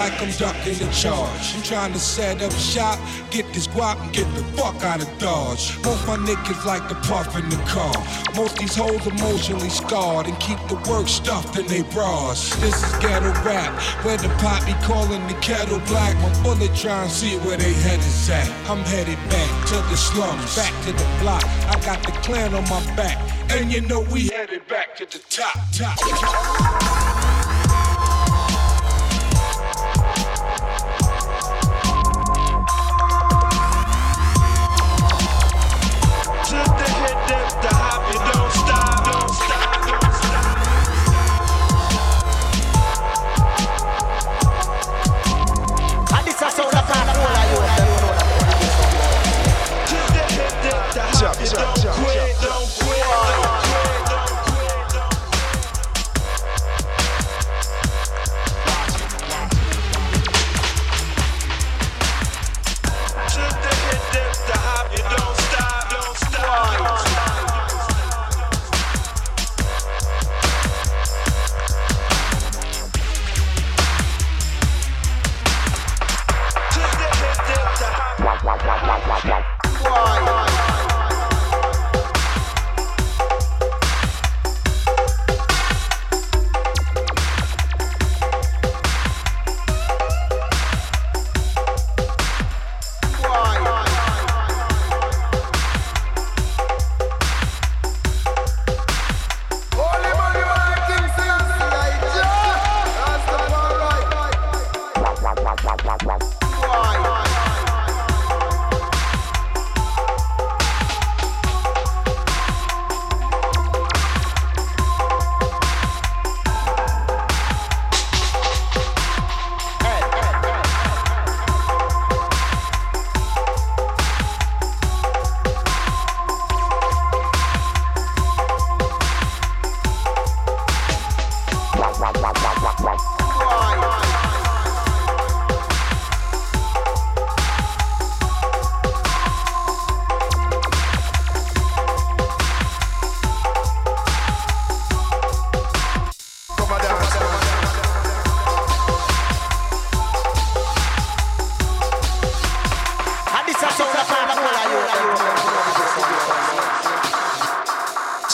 like 0.00 0.22
I'm 0.22 0.30
ducking 0.38 0.78
the 0.78 0.90
charge. 0.92 1.54
I'm 1.54 1.62
trying 1.62 1.92
to 1.92 1.98
set 1.98 2.40
up 2.40 2.52
shop, 2.52 2.98
get 3.30 3.44
this 3.52 3.66
guap 3.66 4.00
and 4.00 4.10
get 4.14 4.24
the 4.34 4.42
fuck 4.56 4.82
out 4.82 5.02
of 5.02 5.10
Dodge. 5.18 5.76
Most 5.84 6.06
my 6.06 6.16
niggas 6.16 6.64
like 6.64 6.88
to 6.88 6.94
puff 7.06 7.36
in 7.36 7.46
the 7.50 7.60
car. 7.68 7.92
Most 8.34 8.56
these 8.56 8.74
hoes 8.74 9.06
emotionally 9.06 9.68
scarred 9.68 10.26
and 10.26 10.40
keep 10.40 10.56
the 10.68 10.76
work 10.88 11.06
stuffed 11.06 11.58
in 11.58 11.66
they 11.66 11.82
bras. 11.92 12.48
This 12.62 12.82
is 12.82 12.92
ghetto 13.04 13.30
rap, 13.44 13.72
where 14.02 14.16
the 14.16 14.30
pot 14.40 14.64
be 14.64 14.72
calling 14.88 15.20
the 15.28 15.34
kettle 15.42 15.80
black. 15.80 16.16
My 16.24 16.32
bullet 16.42 16.74
trying 16.74 17.10
to 17.10 17.14
see 17.14 17.36
where 17.44 17.58
they 17.58 17.74
head 17.84 17.98
is 17.98 18.30
at. 18.30 18.48
I'm 18.70 18.82
headed 18.84 19.20
back 19.28 19.52
to 19.68 19.76
the 19.90 19.96
slums, 19.96 20.56
back 20.56 20.72
to 20.86 20.92
the 20.92 21.08
block. 21.20 21.44
I 21.68 21.78
got 21.84 22.02
the 22.02 22.12
clan 22.24 22.54
on 22.54 22.64
my 22.70 22.80
back, 22.96 23.18
and 23.50 23.70
you 23.70 23.82
know 23.82 24.00
we 24.10 24.28
headed 24.28 24.66
back 24.66 24.96
to 24.96 25.04
the 25.04 25.22
top, 25.28 25.58
top, 25.72 25.98
top. 25.98 26.99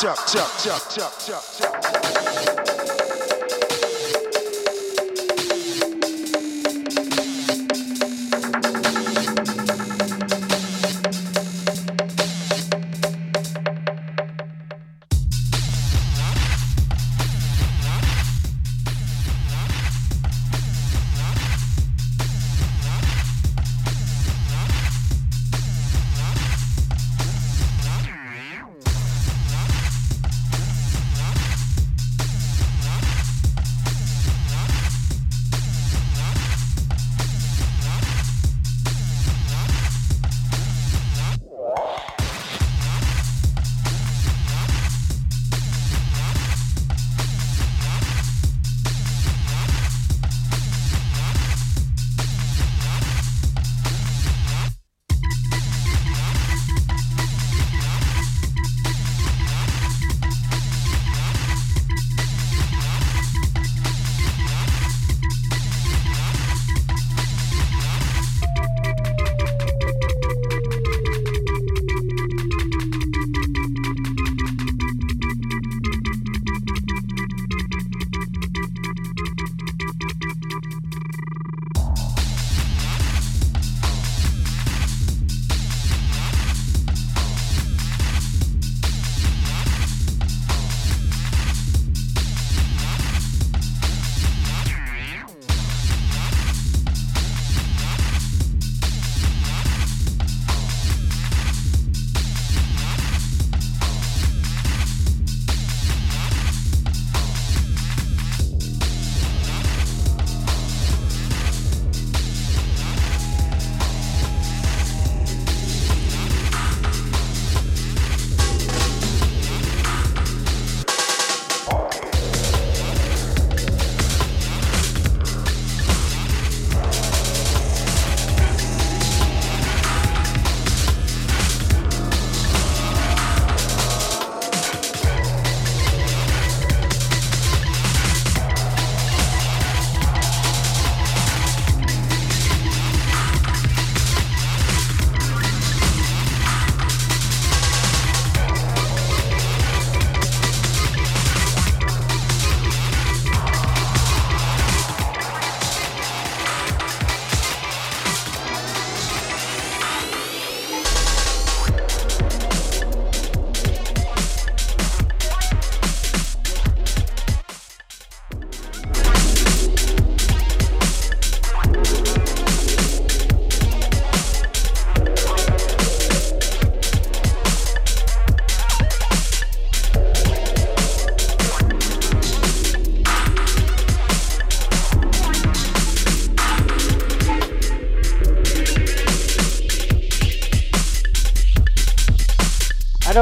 Chop, 0.02 0.14
chop, 0.26 0.50
chop, 0.62 0.82
chop, 0.90 1.12
chop, 1.18 1.42
chop. 1.56 2.25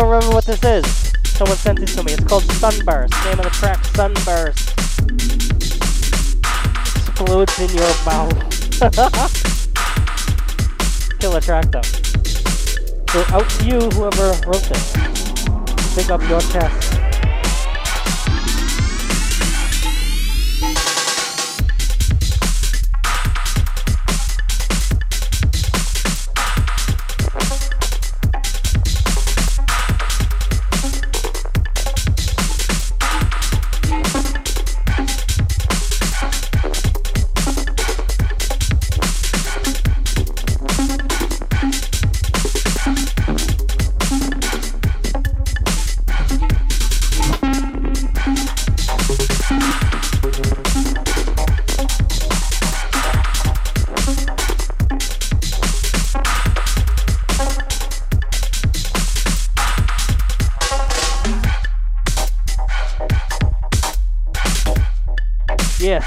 Don't 0.01 0.11
remember 0.11 0.35
what 0.35 0.45
this 0.45 0.65
is. 0.65 1.12
Someone 1.25 1.57
sent 1.57 1.79
it 1.79 1.87
to 1.87 2.03
me. 2.03 2.15
It's 2.15 2.25
called 2.25 2.43
Sunburst. 2.55 3.15
Name 3.27 3.39
of 3.39 3.45
the 3.45 3.51
track, 3.51 3.85
Sunburst. 3.95 4.71
Explodes 7.07 7.61
in 7.61 7.71
your 7.71 7.95
mouth. 8.05 8.35
Killer 11.21 11.41
track 11.41 11.71
though. 11.71 11.83
So 13.12 13.25
out 13.33 13.49
to 13.49 13.65
you, 13.65 13.79
whoever 13.91 14.33
wrote 14.49 14.65
this. 14.65 14.93
Pick 15.95 16.11
up 16.11 16.29
your 16.29 16.41
chest. 16.41 16.84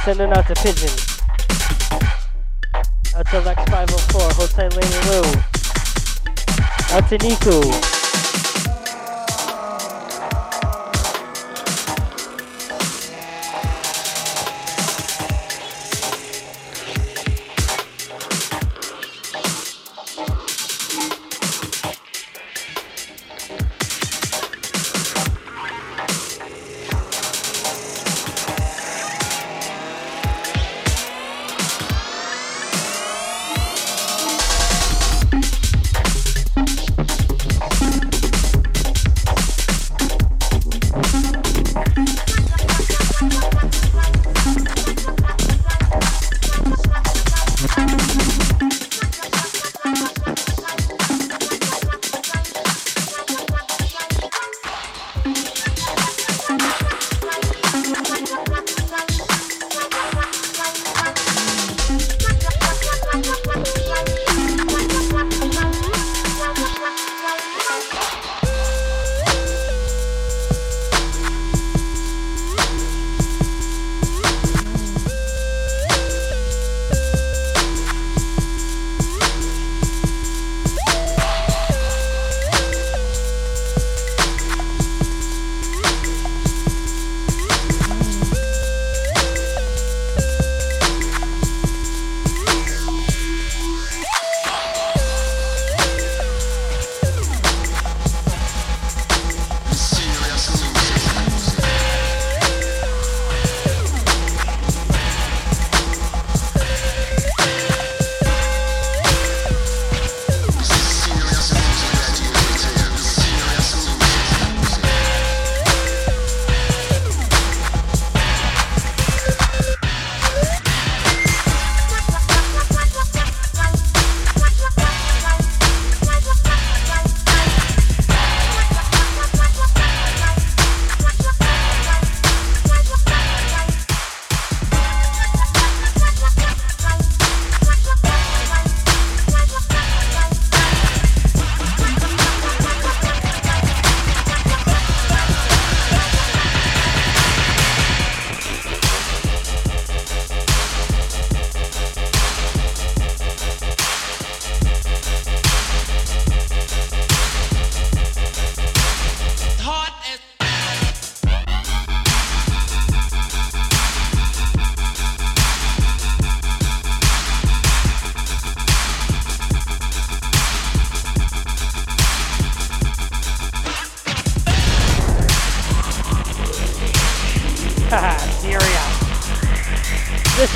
Sending 0.08 0.32
out 0.32 0.48
to 0.48 0.54
Pigeon. 0.56 0.90
Oh 3.14 3.20
out 3.20 3.28
to 3.28 3.42
Lex 3.42 3.62
504, 3.70 4.22
Jose 4.36 4.70
Lady 4.70 5.00
Lou. 5.10 5.26
Out 6.96 7.10
to 7.10 7.18
Niku. 7.18 7.97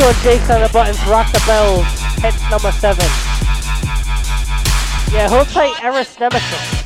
One, 0.01 0.15
Jake's 0.23 0.49
on 0.49 0.61
the 0.61 0.69
buttons, 0.69 0.97
rock 1.05 1.31
the 1.31 1.43
bells, 1.45 1.85
hit 2.21 2.33
number 2.49 2.71
seven. 2.71 3.05
Yeah, 5.11 5.27
hold 5.29 5.47
tight, 5.49 5.83
Eris 5.83 6.19
Nemesis. 6.19 6.80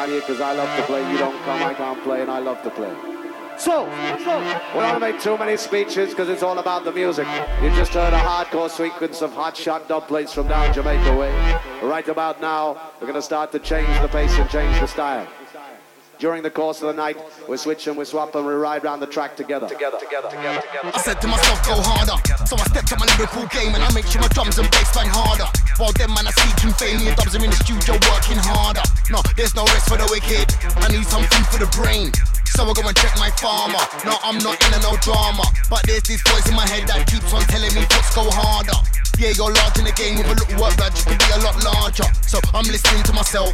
I'm 0.00 0.08
here 0.08 0.20
because 0.20 0.40
I 0.40 0.54
love 0.54 0.74
to 0.78 0.82
play. 0.84 1.12
You 1.12 1.18
don't 1.18 1.38
come, 1.44 1.62
I 1.62 1.74
can't 1.74 2.02
play, 2.02 2.22
and 2.22 2.30
I 2.30 2.38
love 2.38 2.62
to 2.62 2.70
play. 2.70 2.90
So, 3.58 3.84
we 4.74 4.80
don't 4.80 4.98
make 4.98 5.20
too 5.20 5.36
many 5.36 5.58
speeches 5.58 6.08
because 6.08 6.30
it's 6.30 6.42
all 6.42 6.58
about 6.58 6.84
the 6.84 6.92
music. 6.92 7.26
You 7.62 7.68
just 7.76 7.92
heard 7.92 8.14
a 8.14 8.18
hardcore 8.18 8.70
sequence 8.70 9.20
of 9.20 9.34
hot 9.34 9.54
shot 9.54 9.88
dub 9.88 10.08
plates 10.08 10.32
from 10.32 10.48
down 10.48 10.72
Jamaica 10.72 11.14
way. 11.14 11.30
Right 11.82 12.08
about 12.08 12.40
now, 12.40 12.80
we're 12.98 13.08
going 13.08 13.20
to 13.20 13.20
start 13.20 13.52
to 13.52 13.58
change 13.58 13.94
the 14.00 14.08
pace 14.08 14.32
and 14.38 14.48
change 14.48 14.80
the 14.80 14.86
style. 14.86 15.28
During 16.18 16.42
the 16.42 16.50
course 16.50 16.80
of 16.80 16.88
the 16.88 16.94
night, 16.94 17.18
we 17.46 17.58
switch 17.58 17.86
and 17.86 17.94
we 17.94 18.06
swap 18.06 18.34
and 18.34 18.46
we 18.46 18.54
ride 18.54 18.84
round 18.84 19.02
the 19.02 19.06
track 19.06 19.36
together. 19.36 19.68
Together, 19.68 19.98
together, 19.98 20.30
together, 20.30 20.62
together. 20.62 20.92
I 20.94 20.98
said 20.98 21.20
to 21.20 21.28
myself, 21.28 21.66
go 21.66 21.74
harder. 21.76 22.46
So 22.46 22.56
I 22.56 22.64
stepped 22.64 22.90
up 22.90 23.00
my 23.00 23.16
lyrical 23.18 23.46
game 23.48 23.74
and 23.74 23.84
I 23.84 23.92
make 23.92 24.06
sure 24.06 24.22
my 24.22 24.28
drums 24.28 24.58
and 24.58 24.70
bass 24.70 24.94
bang 24.94 25.08
harder. 25.10 25.59
While 25.80 25.96
them 25.96 26.12
man 26.12 26.28
are 26.28 26.36
seeking 26.44 26.76
fame, 26.76 27.00
me 27.00 27.08
and 27.08 27.16
dubs 27.16 27.32
are 27.32 27.40
in 27.40 27.48
the 27.48 27.56
studio 27.56 27.96
working 28.12 28.36
harder. 28.36 28.84
No, 29.08 29.24
there's 29.32 29.56
no 29.56 29.64
rest 29.72 29.88
for 29.88 29.96
the 29.96 30.04
wicked. 30.12 30.44
I 30.76 30.92
need 30.92 31.08
some 31.08 31.24
food 31.32 31.48
for 31.48 31.56
the 31.56 31.72
brain. 31.72 32.12
So 32.52 32.68
I 32.68 32.76
go 32.76 32.84
and 32.84 32.92
check 32.92 33.16
my 33.16 33.32
farmer. 33.40 33.80
No, 34.04 34.20
I'm 34.20 34.36
not 34.44 34.60
in 34.60 34.76
a 34.76 34.80
no 34.84 35.00
drama. 35.00 35.48
But 35.72 35.88
there's 35.88 36.04
this 36.04 36.20
voice 36.28 36.44
in 36.44 36.52
my 36.52 36.68
head 36.68 36.84
that 36.92 37.08
keeps 37.08 37.32
on 37.32 37.40
telling 37.48 37.72
me 37.72 37.80
let's 37.88 38.12
go 38.12 38.28
harder. 38.28 38.76
Yeah, 39.16 39.32
you're 39.32 39.48
large 39.48 39.80
in 39.80 39.88
the 39.88 39.96
game 39.96 40.20
with 40.20 40.28
a 40.28 40.36
little 40.36 40.60
work, 40.60 40.76
but 40.76 40.92
you 41.00 41.16
can 41.16 41.16
be 41.16 41.28
a 41.32 41.40
lot 41.40 41.56
larger. 41.64 42.04
So 42.28 42.44
I'm 42.52 42.68
listening 42.68 43.00
to 43.08 43.16
myself. 43.16 43.48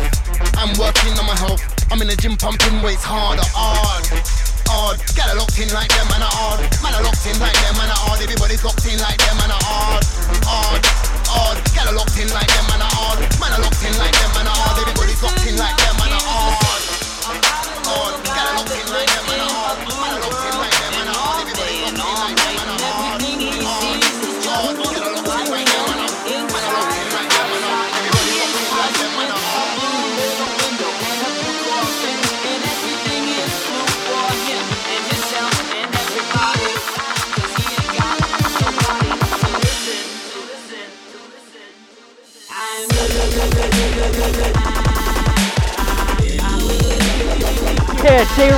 I'm 0.58 0.74
working 0.74 1.14
on 1.14 1.30
my 1.30 1.38
health. 1.38 1.62
I'm 1.94 2.02
in 2.02 2.10
the 2.10 2.18
gym 2.18 2.34
pumping 2.34 2.82
weights 2.82 3.06
harder. 3.06 3.46
Hard. 3.54 4.02
Hard. 4.66 4.98
Get 5.14 5.30
a 5.30 5.38
locked 5.38 5.62
in 5.62 5.70
like 5.70 5.94
them, 5.94 6.10
man 6.10 6.26
are 6.26 6.34
hard. 6.34 6.58
Man 6.82 6.90
are 6.90 7.06
locked 7.06 7.22
in 7.22 7.38
like 7.38 7.54
them, 7.54 7.78
man 7.78 7.86
are 7.86 8.02
hard. 8.02 8.18
Everybody's 8.18 8.66
locked 8.66 8.82
in 8.82 8.98
like 8.98 9.22
them, 9.22 9.38
man 9.38 9.54
are 9.54 9.62
hard. 9.62 10.02
Hard. 10.42 11.15
Hard. 11.28 11.58
Get 11.74 11.86
a 11.86 11.92
locked 11.92 12.18
in 12.18 12.28
like 12.32 12.48
them, 12.48 12.66
man 12.70 12.82
are 12.82 12.94
hard. 12.96 13.18
Man 13.38 13.52
are 13.52 13.62
locked 13.62 13.82
in 13.84 13.94
like 13.98 14.14
them, 14.14 14.30
man 14.34 14.46
are 14.46 14.56
hard. 14.56 14.80
Everybody's 14.82 15.22
locked 15.22 15.46
in 15.46 15.56
like 15.56 15.76
them, 15.76 15.85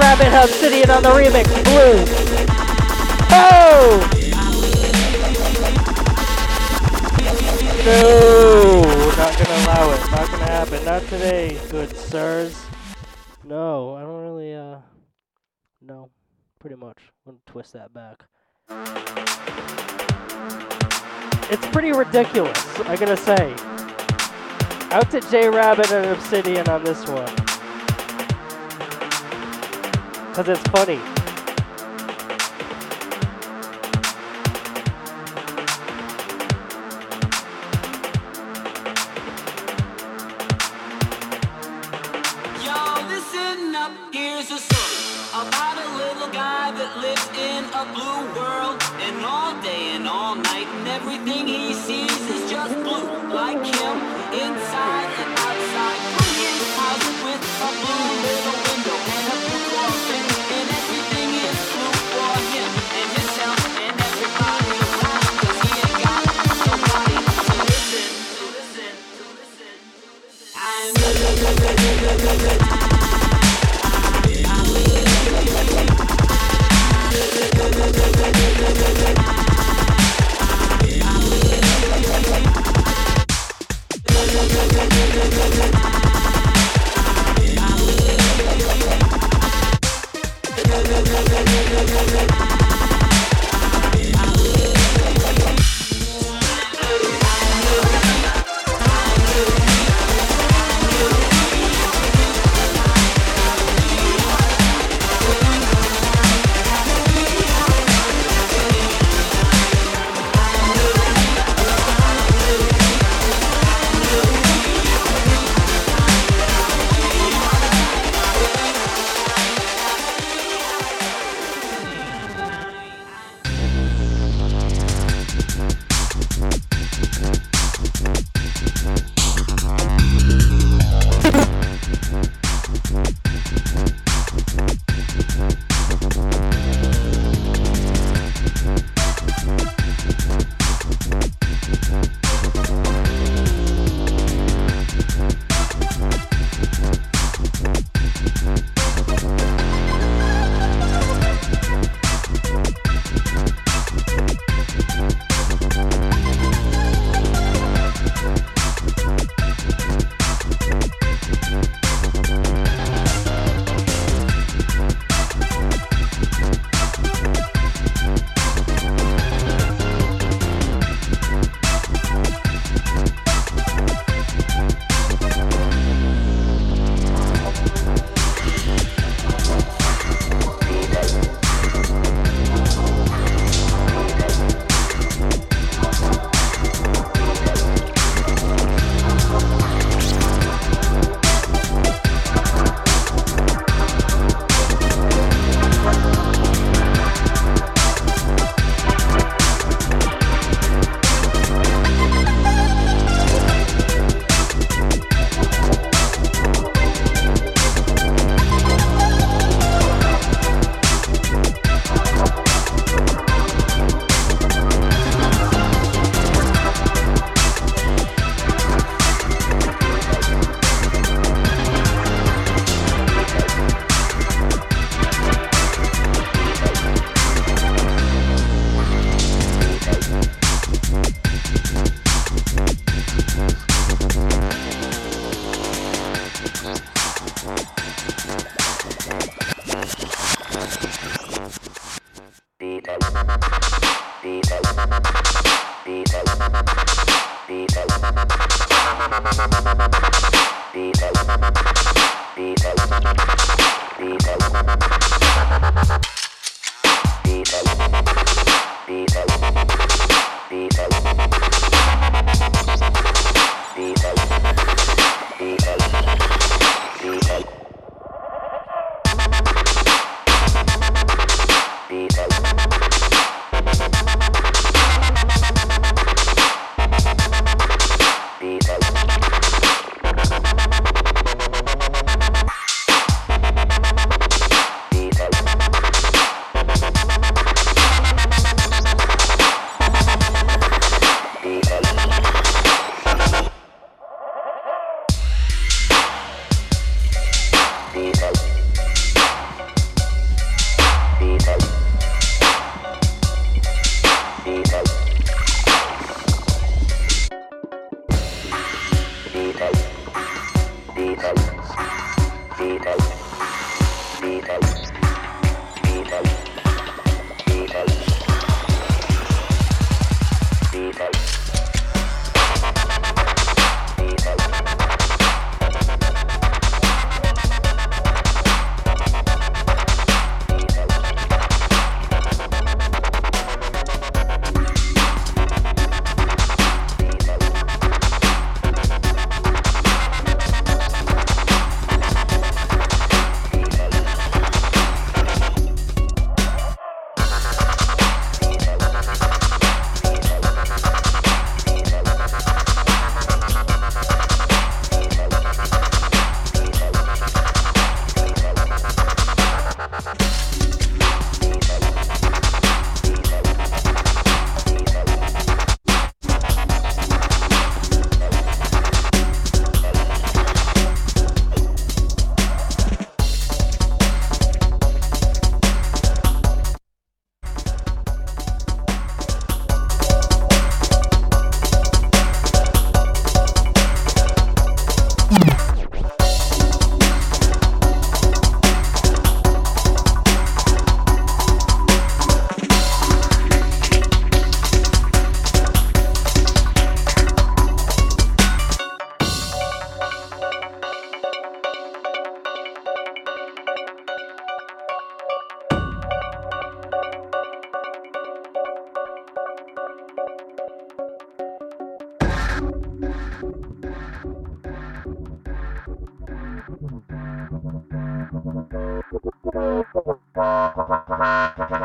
Rabbit 0.08 0.32
Obsidian 0.42 0.90
on 0.90 1.02
the 1.02 1.10
remix. 1.10 1.44
Blue. 1.64 2.02
Oh! 3.30 4.00
No, 7.84 8.80
not 9.18 9.36
gonna 9.36 9.64
allow 9.64 9.92
it. 9.92 10.00
Not 10.10 10.30
gonna 10.30 10.44
happen. 10.46 10.84
Not 10.86 11.02
today, 11.08 11.60
good 11.70 11.94
sirs. 11.94 12.58
No, 13.44 13.96
I 13.96 14.00
don't 14.00 14.22
really, 14.22 14.54
uh, 14.54 14.78
no, 15.82 16.08
pretty 16.58 16.76
much. 16.76 16.96
I'm 17.26 17.32
gonna 17.32 17.38
twist 17.44 17.74
that 17.74 17.92
back. 17.92 18.24
It's 21.50 21.66
pretty 21.66 21.92
ridiculous, 21.92 22.80
I 22.80 22.96
gotta 22.96 23.14
say. 23.14 23.52
Out 24.90 25.10
to 25.10 25.20
J 25.30 25.50
Rabbit 25.50 25.92
and 25.92 26.06
Obsidian 26.06 26.66
on 26.70 26.82
this 26.82 27.06
one. 27.06 27.37
Because 30.38 30.56
it's 30.56 30.68
funny. 30.68 31.17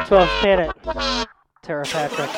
So 0.07 0.17
I'll 0.17 0.39
stand 0.39 0.61
it. 0.61 1.27
Tara 1.63 1.85
Patrick. 1.85 2.29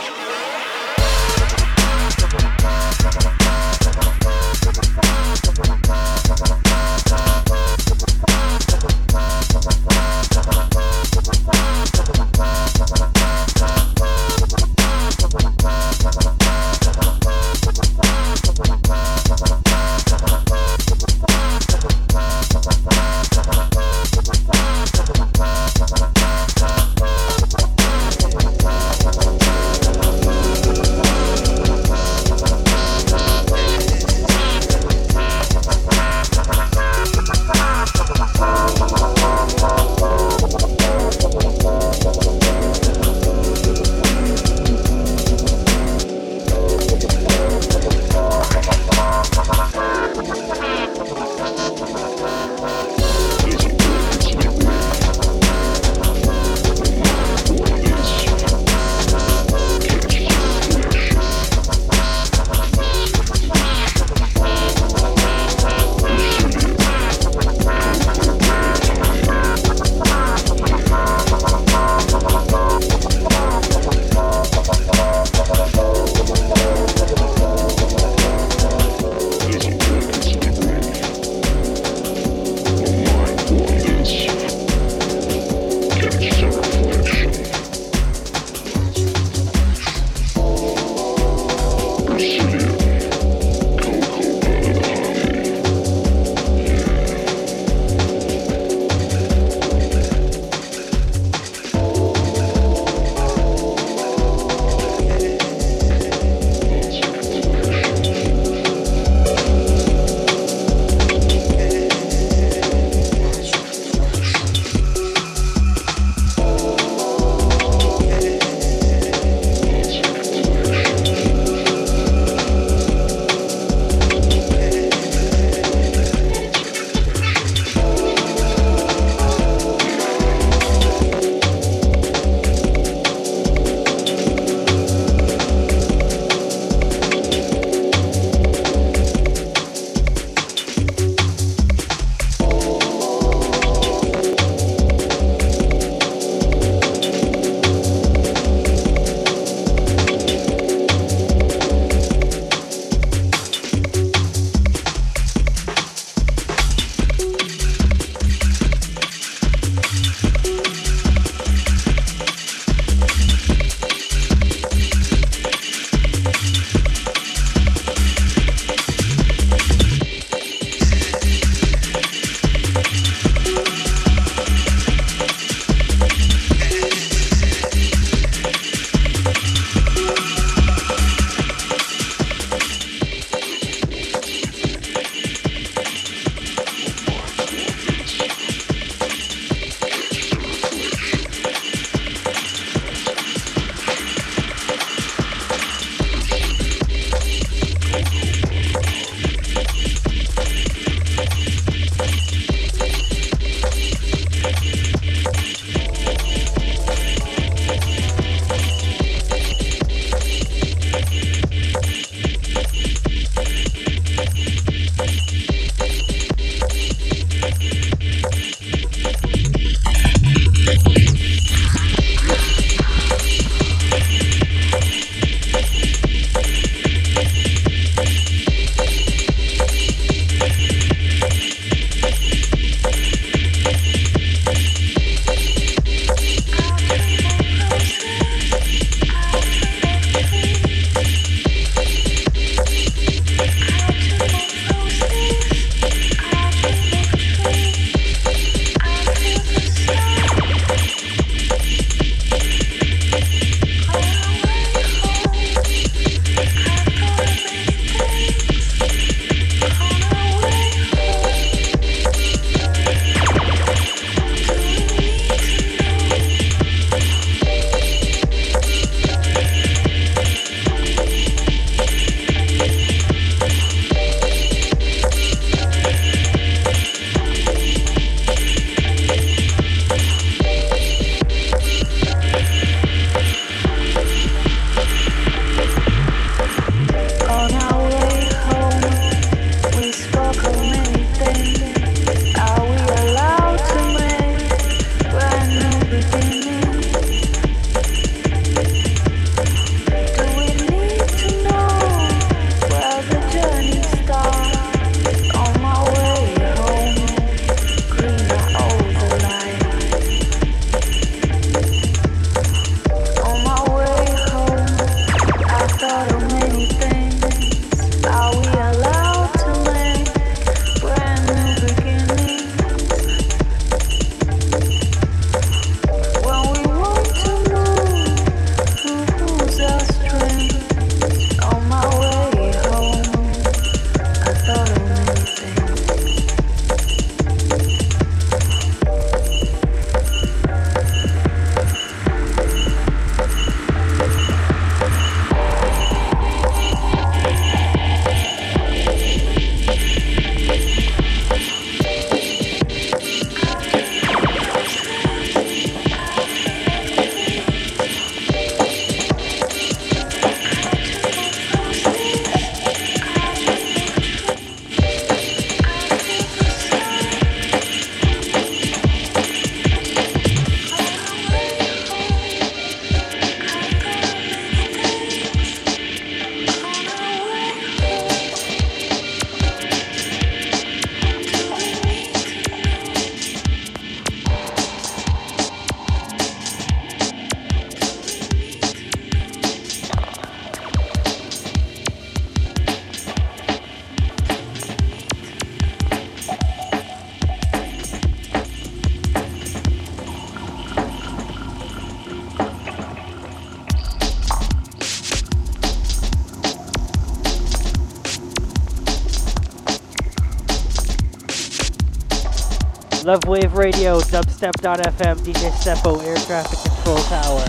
Love 413.06 413.28
Wave 413.28 413.54
Radio, 413.54 414.00
dubstep.fm, 414.00 415.20
DJ 415.20 415.52
Steppo, 415.52 416.04
Air 416.04 416.16
Traffic 416.26 416.58
Control 416.58 416.98
Tower. 417.04 417.46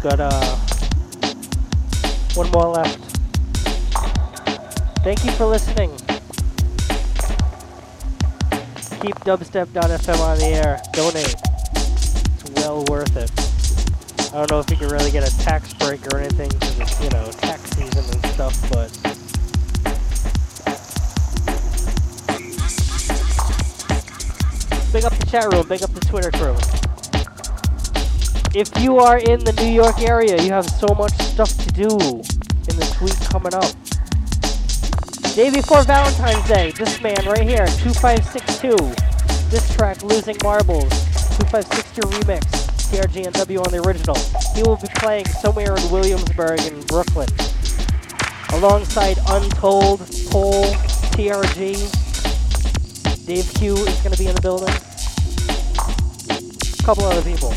Got 0.00 0.20
uh, 0.20 0.56
one 2.34 2.48
more 2.52 2.68
left. 2.68 3.00
Thank 5.02 5.24
you 5.24 5.32
for 5.32 5.46
listening. 5.46 5.90
Keep 9.02 9.16
dubstep.fm 9.24 10.20
on 10.20 10.38
the 10.38 10.46
air. 10.46 10.80
Donate. 10.92 11.34
It's 11.74 12.62
well 12.62 12.84
worth 12.84 13.16
it. 13.16 13.32
I 14.32 14.38
don't 14.38 14.52
know 14.52 14.60
if 14.60 14.70
you 14.70 14.76
can 14.76 14.86
really 14.86 15.10
get 15.10 15.28
a 15.28 15.36
tax 15.38 15.74
break 15.74 16.06
or 16.14 16.18
anything 16.18 16.50
because 16.50 16.78
it's, 16.78 17.02
you 17.02 17.10
know, 17.10 17.28
tax 17.32 17.65
chat 25.30 25.52
room, 25.52 25.66
big 25.66 25.82
up 25.82 25.90
the 25.92 26.00
Twitter 26.00 26.30
crew. 26.30 26.56
If 28.54 28.70
you 28.82 28.98
are 28.98 29.18
in 29.18 29.44
the 29.44 29.52
New 29.52 29.70
York 29.70 30.00
area, 30.00 30.40
you 30.40 30.52
have 30.52 30.68
so 30.68 30.86
much 30.94 31.12
stuff 31.18 31.50
to 31.58 31.68
do 31.72 31.90
in 31.90 32.76
this 32.76 33.00
week 33.00 33.18
coming 33.28 33.54
up. 33.54 33.70
Day 35.34 35.50
before 35.50 35.82
Valentine's 35.82 36.48
Day, 36.48 36.70
this 36.72 37.00
man 37.02 37.18
right 37.26 37.42
here, 37.42 37.66
2562. 37.82 38.76
This 39.50 39.74
track, 39.74 40.02
Losing 40.02 40.36
Marbles, 40.42 40.88
2562 41.38 42.00
remix, 42.08 42.42
TRG 42.90 43.26
and 43.26 43.34
W 43.34 43.58
on 43.60 43.70
the 43.70 43.82
original. 43.82 44.16
He 44.54 44.62
will 44.62 44.76
be 44.76 44.88
playing 44.96 45.26
somewhere 45.26 45.76
in 45.76 45.90
Williamsburg 45.90 46.60
in 46.60 46.80
Brooklyn. 46.86 47.28
Alongside 48.54 49.18
Untold, 49.28 50.00
Pole, 50.30 50.72
TRG, 51.12 51.76
Dave 53.26 53.52
Q 53.54 53.74
is 53.74 54.00
going 54.00 54.12
to 54.12 54.18
be 54.18 54.28
in 54.28 54.34
the 54.34 54.40
building. 54.40 54.72
Couple 56.86 57.04
other 57.06 57.22
people. 57.22 57.50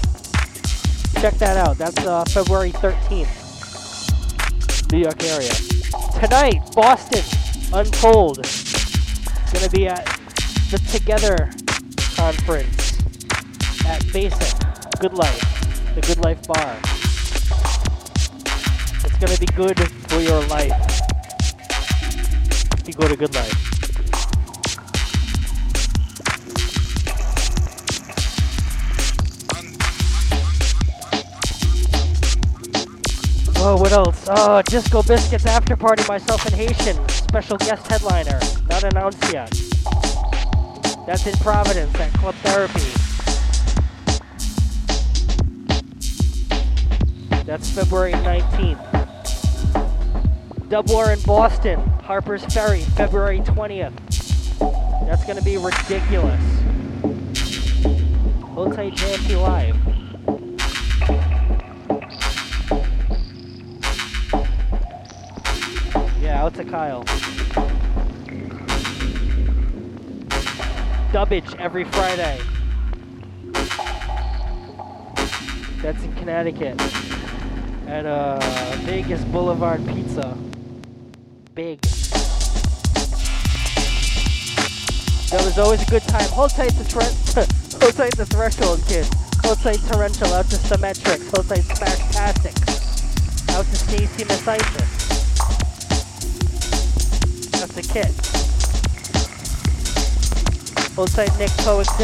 Check 1.21 1.35
that 1.35 1.55
out. 1.55 1.77
That's 1.77 2.03
uh, 2.03 2.25
February 2.29 2.71
13th. 2.71 3.29
New 4.91 5.01
York 5.01 5.23
area. 5.23 5.51
Tonight, 6.19 6.73
Boston, 6.73 7.21
going 9.53 9.65
to 9.65 9.69
be 9.69 9.85
at 9.85 10.03
the 10.71 10.79
Together 10.91 11.51
Conference 12.15 12.97
at 13.85 14.03
Basic, 14.11 14.59
Good 14.99 15.13
Life, 15.13 15.93
the 15.93 16.01
Good 16.01 16.17
Life 16.21 16.41
Bar. 16.47 16.79
It's 19.05 19.19
to 19.31 19.39
be 19.39 19.45
good 19.55 19.79
for 20.09 20.21
your 20.21 20.43
life 20.47 20.73
if 22.79 22.87
you 22.87 22.95
go 22.95 23.07
to 23.07 23.15
Good 23.15 23.35
Life. 23.35 23.68
Oh, 33.61 33.75
what 33.77 33.91
else? 33.91 34.25
Oh, 34.29 34.61
Disco 34.61 35.03
Biscuits 35.03 35.45
After 35.45 35.75
Party, 35.75 36.03
myself 36.07 36.45
and 36.45 36.55
Haitian. 36.55 37.09
Special 37.09 37.57
guest 37.57 37.85
headliner. 37.87 38.39
Not 38.69 38.85
announced 38.85 39.21
yet. 39.33 39.51
That's 41.05 41.27
in 41.27 41.33
Providence 41.39 41.93
at 41.99 42.13
Club 42.13 42.35
Therapy. 42.35 42.79
That's 47.45 47.69
February 47.71 48.13
19th. 48.13 48.79
Dub 50.69 50.89
War 50.89 51.11
in 51.11 51.19
Boston, 51.23 51.79
Harper's 52.03 52.45
Ferry, 52.45 52.81
February 52.95 53.39
20th. 53.39 53.93
That's 55.05 55.25
gonna 55.25 55.41
be 55.41 55.57
ridiculous. 55.57 56.39
Tight, 58.75 58.93
JMP 58.93 59.41
Live. 59.41 60.08
Yeah, 66.29 66.43
out 66.43 66.53
to 66.53 66.63
Kyle. 66.63 67.03
Dubbage 71.11 71.55
every 71.55 71.85
Friday. 71.85 72.39
That's 75.81 76.03
in 76.03 76.13
Connecticut. 76.17 76.79
At 77.87 78.05
uh, 78.05 78.39
Vegas 78.81 79.23
Boulevard 79.23 79.83
Pizza. 79.87 80.37
Big. 81.55 81.81
That 85.31 85.41
was 85.43 85.57
always 85.57 85.81
a 85.81 85.89
good 85.89 86.03
time. 86.03 86.29
Hold 86.29 86.51
tight 86.51 86.73
the 86.73 86.85
tre- 86.87 87.05
hold 87.81 87.95
tight 87.95 88.15
the 88.17 88.27
threshold, 88.27 88.83
kid. 88.87 89.07
Hold 89.43 89.57
tight 89.61 89.79
torrential 89.87 90.31
out 90.35 90.45
to 90.45 90.57
symmetrics. 90.57 91.27
Hold 91.35 91.49
tight 91.49 91.63
smash 91.63 92.15
Out 93.49 93.65
to 93.65 93.75
Stacy 93.75 94.25
Miss 94.25 95.18
A 97.79 97.81
kit. 97.81 98.11
Hold 100.97 101.11
tight 101.11 101.31
Nick 101.39 101.49
coexist. 101.59 102.01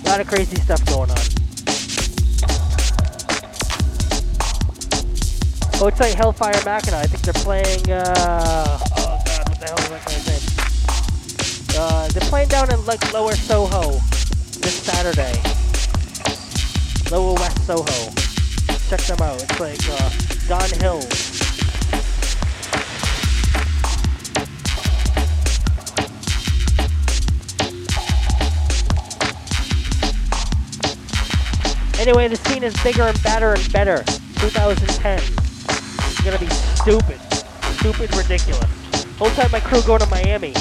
A 0.00 0.08
lot 0.08 0.20
of 0.20 0.26
crazy 0.28 0.56
stuff 0.56 0.82
going 0.86 1.10
on. 1.10 1.18
Hold 5.74 5.94
tight 5.96 6.14
Hellfire 6.14 6.54
Machina. 6.64 6.96
I 6.96 7.06
think 7.06 7.20
they're 7.20 7.34
playing. 7.34 7.90
Uh, 7.90 8.78
oh 8.96 9.20
god, 9.26 9.48
what 9.50 9.60
the 9.60 9.66
hell 9.66 9.78
is 9.78 9.88
that 9.90 10.04
guy's 10.06 10.26
name? 10.26 11.78
Uh, 11.78 12.08
they're 12.08 12.30
playing 12.30 12.48
down 12.48 12.72
in 12.72 12.82
like 12.86 13.12
Lower 13.12 13.34
Soho 13.34 13.90
this 14.62 14.74
Saturday. 14.82 15.55
Lower 17.10 17.34
West 17.34 17.64
Soho. 17.64 18.10
Check 18.88 19.00
them 19.02 19.22
out. 19.22 19.40
It's 19.40 19.60
like 19.60 19.78
uh, 19.88 20.10
Don 20.48 20.68
Hill. 20.80 21.00
Anyway, 32.00 32.26
the 32.26 32.36
scene 32.36 32.64
is 32.64 32.74
bigger 32.82 33.02
and 33.02 33.22
better 33.22 33.54
and 33.54 33.72
better. 33.72 34.02
2010. 34.40 35.18
It's 35.18 36.20
gonna 36.22 36.38
be 36.38 36.48
stupid. 36.48 37.20
Stupid 37.78 38.16
ridiculous. 38.16 39.04
Whole 39.16 39.30
time 39.30 39.52
my 39.52 39.60
crew 39.60 39.80
going 39.82 40.00
to 40.00 40.06
Miami. 40.06 40.54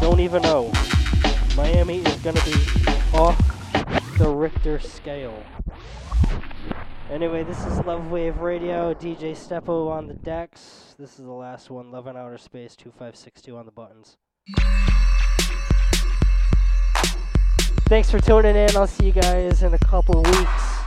Don't 0.00 0.18
even 0.18 0.42
know. 0.42 0.72
Miami 1.56 1.98
is 1.98 2.16
gonna 2.16 2.40
be 2.44 2.54
off 3.12 3.49
the 4.20 4.28
Richter 4.28 4.78
scale. 4.78 5.42
Anyway, 7.10 7.42
this 7.42 7.58
is 7.64 7.78
Love 7.86 8.10
Wave 8.10 8.36
Radio. 8.40 8.92
DJ 8.92 9.32
Steppo 9.32 9.90
on 9.90 10.08
the 10.08 10.12
decks. 10.12 10.94
This 10.98 11.18
is 11.18 11.24
the 11.24 11.32
last 11.32 11.70
one. 11.70 11.90
Love 11.90 12.06
in 12.06 12.18
Outer 12.18 12.36
Space 12.36 12.76
2562 12.76 13.56
on 13.56 13.64
the 13.64 13.72
buttons. 13.72 14.18
Thanks 17.88 18.10
for 18.10 18.18
tuning 18.18 18.56
in. 18.56 18.76
I'll 18.76 18.86
see 18.86 19.06
you 19.06 19.12
guys 19.12 19.62
in 19.62 19.72
a 19.72 19.78
couple 19.78 20.20
weeks. 20.20 20.79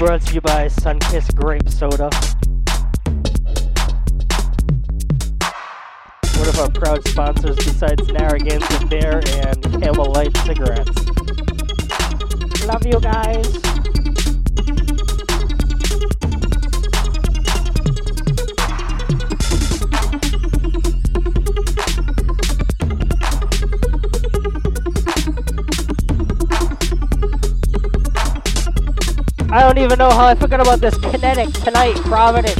Brought 0.00 0.22
to 0.22 0.34
you 0.34 0.40
by 0.40 0.64
Sunkissed 0.64 1.34
Grape 1.34 1.68
Soda. 1.68 2.08
One 6.38 6.48
of 6.48 6.58
our 6.58 6.70
proud 6.70 7.06
sponsors 7.06 7.56
besides 7.56 8.08
Narragansett 8.08 8.88
Beer 8.88 9.20
and 9.26 9.62
Camel 9.82 10.10
Light 10.10 10.34
Cigarettes. 10.38 11.06
Love 12.64 12.86
you 12.86 12.98
guys. 12.98 13.69
Even 29.82 29.98
know 29.98 30.10
how 30.10 30.26
I 30.26 30.34
forgot 30.34 30.60
about 30.60 30.80
this. 30.80 30.96
Kinetic 30.98 31.52
tonight, 31.64 31.96
Providence. 32.02 32.58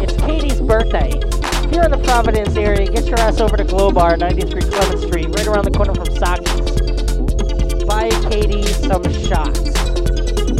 It's 0.00 0.12
Katie's 0.22 0.60
birthday. 0.60 1.12
If 1.14 1.72
you're 1.72 1.84
in 1.84 1.90
the 1.90 2.02
Providence 2.04 2.54
area, 2.56 2.86
get 2.86 3.06
your 3.06 3.18
ass 3.18 3.40
over 3.40 3.56
to 3.56 3.64
Globar, 3.64 4.18
93 4.18 4.60
Clement 4.62 5.00
Street, 5.00 5.28
right 5.28 5.46
around 5.46 5.64
the 5.64 5.70
corner 5.70 5.94
from 5.94 6.06
Saki's. 6.16 7.84
Buy 7.84 8.10
Katie 8.30 8.64
some 8.66 9.02
shots. 9.26 9.60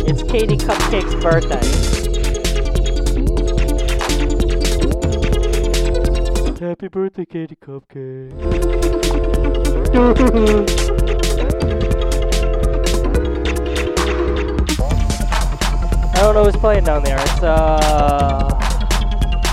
It's 0.09 0.23
Katie 0.23 0.57
Cupcake's 0.57 1.15
birthday. 1.23 1.61
Happy 6.65 6.89
birthday, 6.89 7.25
Katie 7.25 7.57
Cupcake. 7.57 8.33
I 16.19 16.23
don't 16.23 16.35
know 16.35 16.43
who's 16.43 16.57
playing 16.57 16.83
down 16.83 17.05
there. 17.05 17.17
It's 17.17 17.43
uh 17.45 18.51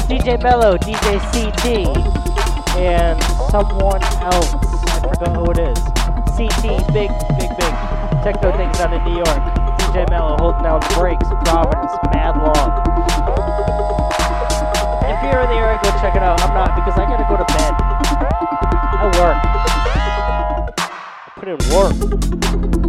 DJ 0.10 0.42
Mello, 0.42 0.80
DJ 0.80 1.22
CT, 1.30 1.86
and 2.82 3.22
someone 3.54 4.02
else. 4.26 4.50
I 4.90 5.14
forgot 5.14 5.38
who 5.38 5.46
it 5.54 5.62
is. 5.62 5.78
CT, 6.34 6.82
big, 6.90 7.14
big, 7.38 7.54
big. 7.54 7.74
Techno 8.26 8.50
things 8.58 8.80
out 8.82 8.98
of 8.98 9.06
New 9.06 9.14
York. 9.14 9.46
DJ 9.78 10.10
Mello 10.10 10.38
holding 10.40 10.64
down 10.64 10.82
breaks, 10.98 11.30
Providence, 11.46 11.94
mad 12.10 12.34
long. 12.34 12.74
If 15.06 15.22
you're 15.22 15.42
in 15.46 15.50
the 15.54 15.62
area, 15.62 15.78
go 15.84 15.92
check 16.02 16.16
it 16.16 16.24
out. 16.24 16.42
I'm 16.42 16.56
not 16.58 16.74
because 16.82 16.98
I 16.98 17.06
gotta 17.06 17.30
go 17.30 17.38
to 17.38 17.46
bed. 17.46 17.78
I 18.98 19.06
work. 19.22 19.38
I 21.30 21.32
put 21.38 21.48
in 21.48 21.62
work. 22.82 22.85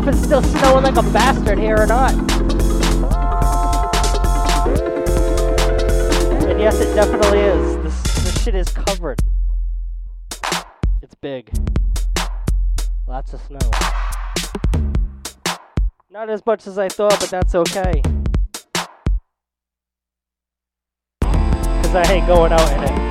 Know 0.00 0.08
if 0.08 0.14
it's 0.14 0.22
still 0.22 0.42
snowing 0.42 0.84
like 0.84 0.96
a 0.96 1.02
bastard 1.10 1.58
here 1.58 1.76
or 1.80 1.86
not. 1.86 2.12
And 6.42 6.60
yes, 6.60 6.80
it 6.80 6.94
definitely 6.94 7.38
is. 7.38 7.76
This, 7.78 8.02
this 8.02 8.42
shit 8.42 8.54
is 8.54 8.68
covered. 8.68 9.18
It's 11.00 11.14
big. 11.14 11.50
Lots 13.08 13.32
of 13.32 13.40
snow. 13.42 13.70
Not 16.10 16.28
as 16.28 16.44
much 16.44 16.66
as 16.66 16.78
I 16.78 16.88
thought, 16.88 17.18
but 17.18 17.30
that's 17.30 17.54
okay. 17.54 18.02
Because 21.20 21.94
I 21.94 22.06
hate 22.06 22.26
going 22.26 22.52
out 22.52 22.72
in 22.72 22.84
it. 22.84 23.05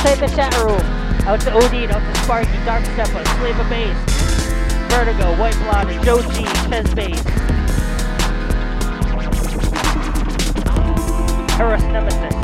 In 0.00 0.18
the 0.18 0.28
chat 0.34 0.56
room. 0.64 0.80
Out 1.28 1.42
to 1.42 1.52
Odin, 1.52 1.90
out 1.90 2.00
to 2.00 2.20
Sparky, 2.22 2.50
Dark 2.64 2.82
Stepper, 2.84 3.22
Slave 3.38 3.60
of 3.60 3.68
Base, 3.68 3.94
Vertigo, 4.88 5.36
White 5.38 5.54
Blonde, 5.58 6.02
Joe 6.02 6.22
G, 6.22 6.46
Fez 6.68 6.94
Base. 6.94 7.22
Harris 11.52 11.82
Nemesis. 11.82 12.39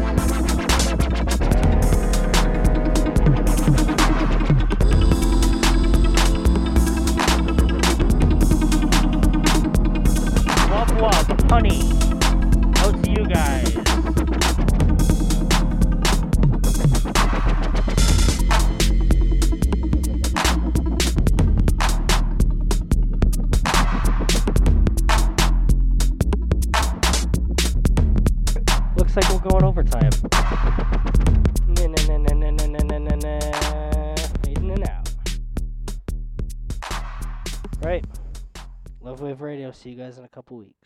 Capoeiras. 40.36 40.85